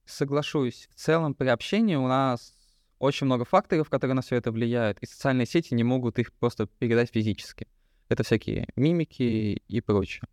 Соглашусь. 0.04 0.88
В 0.90 0.94
целом 0.94 1.34
при 1.34 1.48
общении 1.48 1.96
у 1.96 2.06
нас 2.06 2.54
очень 2.98 3.24
много 3.24 3.44
факторов, 3.44 3.88
которые 3.88 4.14
на 4.14 4.22
все 4.22 4.36
это 4.36 4.52
влияют, 4.52 4.98
и 5.00 5.06
социальные 5.06 5.46
сети 5.46 5.74
не 5.74 5.82
могут 5.82 6.18
их 6.18 6.32
просто 6.34 6.66
передать 6.66 7.10
физически. 7.10 7.66
Это 8.10 8.22
всякие 8.22 8.68
мимики 8.76 9.62
и 9.66 9.80
прочее. 9.80 10.28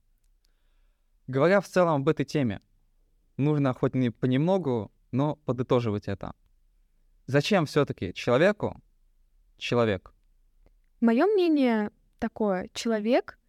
Говоря 1.27 1.61
в 1.61 1.67
целом 1.67 2.01
об 2.01 2.09
этой 2.09 2.25
теме, 2.25 2.61
нужно 3.37 3.73
хоть 3.73 3.95
не 3.95 4.09
понемногу, 4.09 4.91
но 5.11 5.37
подытоживать 5.37 6.09
это. 6.09 6.33
Зачем 7.25 7.65
все-таки 7.65 8.13
человеку 8.13 8.81
человек? 9.57 10.13
Мое 10.99 11.25
мнение 11.25 11.91
такое. 12.19 12.69
Человек 12.73 13.39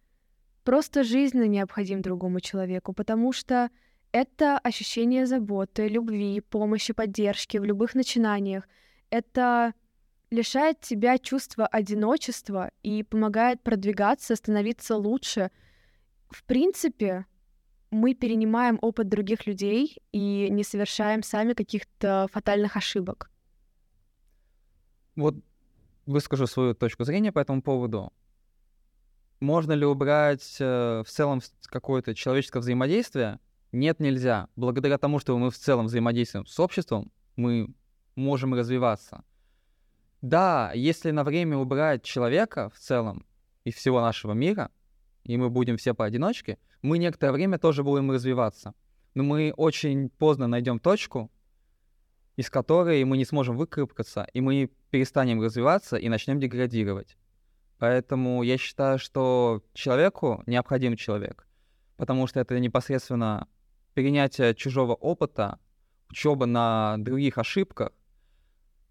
просто 0.63 1.03
жизненно 1.03 1.47
необходим 1.47 2.01
другому 2.01 2.39
человеку, 2.39 2.93
потому 2.93 3.33
что 3.33 3.69
это 4.11 4.57
ощущение 4.59 5.25
заботы, 5.25 5.87
любви, 5.87 6.39
помощи, 6.41 6.93
поддержки 6.93 7.57
в 7.57 7.65
любых 7.65 7.95
начинаниях. 7.95 8.67
Это 9.09 9.73
лишает 10.29 10.79
тебя 10.81 11.17
чувства 11.17 11.67
одиночества 11.67 12.71
и 12.83 13.03
помогает 13.03 13.61
продвигаться, 13.61 14.35
становиться 14.35 14.95
лучше. 14.97 15.51
В 16.29 16.43
принципе, 16.43 17.25
мы 17.91 18.15
перенимаем 18.15 18.79
опыт 18.81 19.09
других 19.09 19.45
людей 19.47 19.97
и 20.11 20.47
не 20.49 20.63
совершаем 20.63 21.23
сами 21.23 21.53
каких-то 21.53 22.27
фатальных 22.31 22.75
ошибок. 22.75 23.29
Вот 25.15 25.35
выскажу 26.05 26.47
свою 26.47 26.73
точку 26.73 27.03
зрения 27.03 27.31
по 27.31 27.39
этому 27.39 27.61
поводу. 27.61 28.11
Можно 29.43 29.73
ли 29.73 29.85
убрать 29.85 30.55
э, 30.61 31.03
в 31.05 31.09
целом 31.09 31.41
какое-то 31.63 32.15
человеческое 32.15 32.59
взаимодействие? 32.59 33.41
Нет, 33.73 33.99
нельзя. 33.99 34.47
Благодаря 34.55 34.97
тому, 34.97 35.19
что 35.19 35.37
мы 35.37 35.51
в 35.51 35.57
целом 35.57 35.87
взаимодействуем 35.87 36.45
с 36.45 36.57
обществом, 36.61 37.11
мы 37.35 37.67
можем 38.15 38.53
развиваться. 38.53 39.25
Да, 40.21 40.71
если 40.73 41.11
на 41.11 41.25
время 41.25 41.57
убрать 41.57 42.03
человека 42.03 42.69
в 42.69 42.79
целом 42.79 43.25
и 43.65 43.71
всего 43.73 43.99
нашего 43.99 44.31
мира, 44.31 44.71
и 45.25 45.35
мы 45.35 45.49
будем 45.49 45.75
все 45.75 45.93
поодиночке, 45.93 46.57
мы 46.81 46.97
некоторое 46.97 47.33
время 47.33 47.59
тоже 47.59 47.83
будем 47.83 48.11
развиваться. 48.11 48.73
Но 49.13 49.23
мы 49.23 49.53
очень 49.57 50.07
поздно 50.07 50.47
найдем 50.47 50.79
точку, 50.79 51.29
из 52.37 52.49
которой 52.49 53.03
мы 53.03 53.17
не 53.17 53.25
сможем 53.25 53.57
выкарабкаться, 53.57 54.25
и 54.31 54.39
мы 54.39 54.69
перестанем 54.89 55.41
развиваться 55.41 55.97
и 55.97 56.07
начнем 56.07 56.39
деградировать. 56.39 57.17
Поэтому 57.83 58.43
я 58.43 58.57
считаю, 58.57 58.97
что 58.97 59.61
человеку 59.73 60.41
необходим 60.45 60.95
человек, 60.95 61.45
потому 61.97 62.27
что 62.27 62.39
это 62.39 62.57
непосредственно 62.57 63.49
перенятие 63.93 64.55
чужого 64.55 64.93
опыта, 64.93 65.59
учеба 66.09 66.45
на 66.45 66.95
других 66.99 67.37
ошибках, 67.37 67.91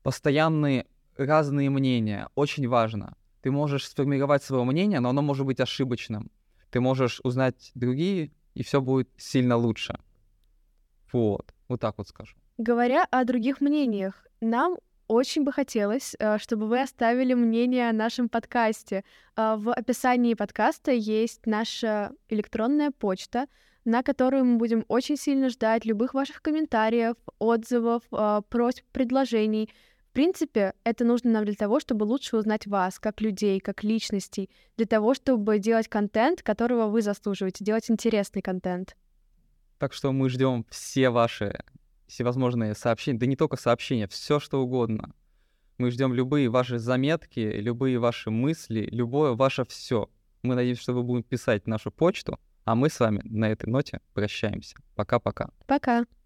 постоянный 0.03 0.85
разные 1.17 1.71
мнения. 1.71 2.29
Очень 2.35 2.69
важно. 2.69 3.17
Ты 3.41 3.51
можешь 3.51 3.89
сформировать 3.89 4.43
свое 4.43 4.63
мнение, 4.65 5.01
но 5.01 5.09
оно 5.09 5.23
может 5.23 5.47
быть 5.47 5.61
ошибочным. 5.61 6.31
Ты 6.71 6.81
можешь 6.81 7.19
узнать 7.25 7.71
другие, 7.75 8.31
и 8.53 8.63
все 8.63 8.83
будет 8.83 9.09
сильно 9.17 9.57
лучше. 9.57 9.99
Вот, 11.15 11.55
вот 11.67 11.81
так 11.81 11.97
вот 11.97 12.09
скажу. 12.09 12.37
Говоря 12.59 13.07
о 13.11 13.25
других 13.25 13.63
мнениях, 13.63 14.27
нам 14.43 14.77
очень 15.09 15.45
бы 15.45 15.53
хотелось, 15.53 16.15
э, 16.19 16.39
чтобы 16.39 16.67
вы 16.67 16.81
оставили 16.81 17.35
мнение 17.35 17.89
о 17.89 17.93
нашем 17.93 18.29
подкасте. 18.29 19.05
Э, 19.37 19.57
в 19.57 19.73
описании 19.73 20.35
подкаста 20.35 20.93
есть 20.93 21.47
наша 21.47 22.13
электронная 22.29 22.91
почта, 22.91 23.47
на 23.85 24.03
которую 24.03 24.45
мы 24.45 24.57
будем 24.59 24.85
очень 24.89 25.17
сильно 25.17 25.49
ждать 25.49 25.85
любых 25.85 26.15
ваших 26.15 26.43
комментариев, 26.43 27.17
отзывов, 27.39 28.03
э, 28.13 28.43
просьб, 28.49 28.85
предложений. 28.93 29.71
В 30.11 30.13
принципе, 30.13 30.75
это 30.85 31.05
нужно 31.05 31.31
нам 31.31 31.45
для 31.45 31.55
того, 31.55 31.81
чтобы 31.81 32.05
лучше 32.05 32.37
узнать 32.37 32.67
вас, 32.67 32.99
как 32.99 33.21
людей, 33.21 33.61
как 33.61 33.83
личностей, 33.83 34.51
для 34.77 34.87
того, 34.87 35.15
чтобы 35.15 35.59
делать 35.59 35.89
контент, 35.89 36.43
которого 36.43 36.89
вы 36.89 37.03
заслуживаете, 37.03 37.65
делать 37.65 37.91
интересный 37.91 38.43
контент. 38.43 38.97
Так 39.79 39.95
что 39.95 40.13
мы 40.13 40.29
ждем 40.29 40.65
все 40.71 41.11
ваши 41.11 41.59
всевозможные 42.13 42.75
сообщения, 42.75 43.19
да 43.19 43.27
не 43.27 43.37
только 43.37 43.57
сообщения, 43.57 44.07
все 44.07 44.39
что 44.39 44.63
угодно. 44.63 45.15
Мы 45.79 45.91
ждем 45.91 46.13
любые 46.13 46.51
ваши 46.51 46.79
заметки, 46.79 47.41
любые 47.41 47.99
ваши 47.99 48.31
мысли, 48.31 48.87
любое 48.91 49.33
ваше 49.33 49.65
все. 49.65 50.11
Мы 50.43 50.55
надеемся, 50.55 50.83
что 50.83 50.93
вы 50.93 51.03
будете 51.03 51.29
писать 51.29 51.67
нашу 51.67 51.91
почту, 51.91 52.39
а 52.65 52.75
мы 52.75 52.91
с 52.91 53.01
вами 53.01 53.23
на 53.25 53.51
этой 53.51 53.71
ноте 53.71 54.01
прощаемся. 54.13 54.77
Пока-пока. 54.95 55.51
Пока. 55.67 56.03
-пока. 56.03 56.05
Пока. 56.05 56.22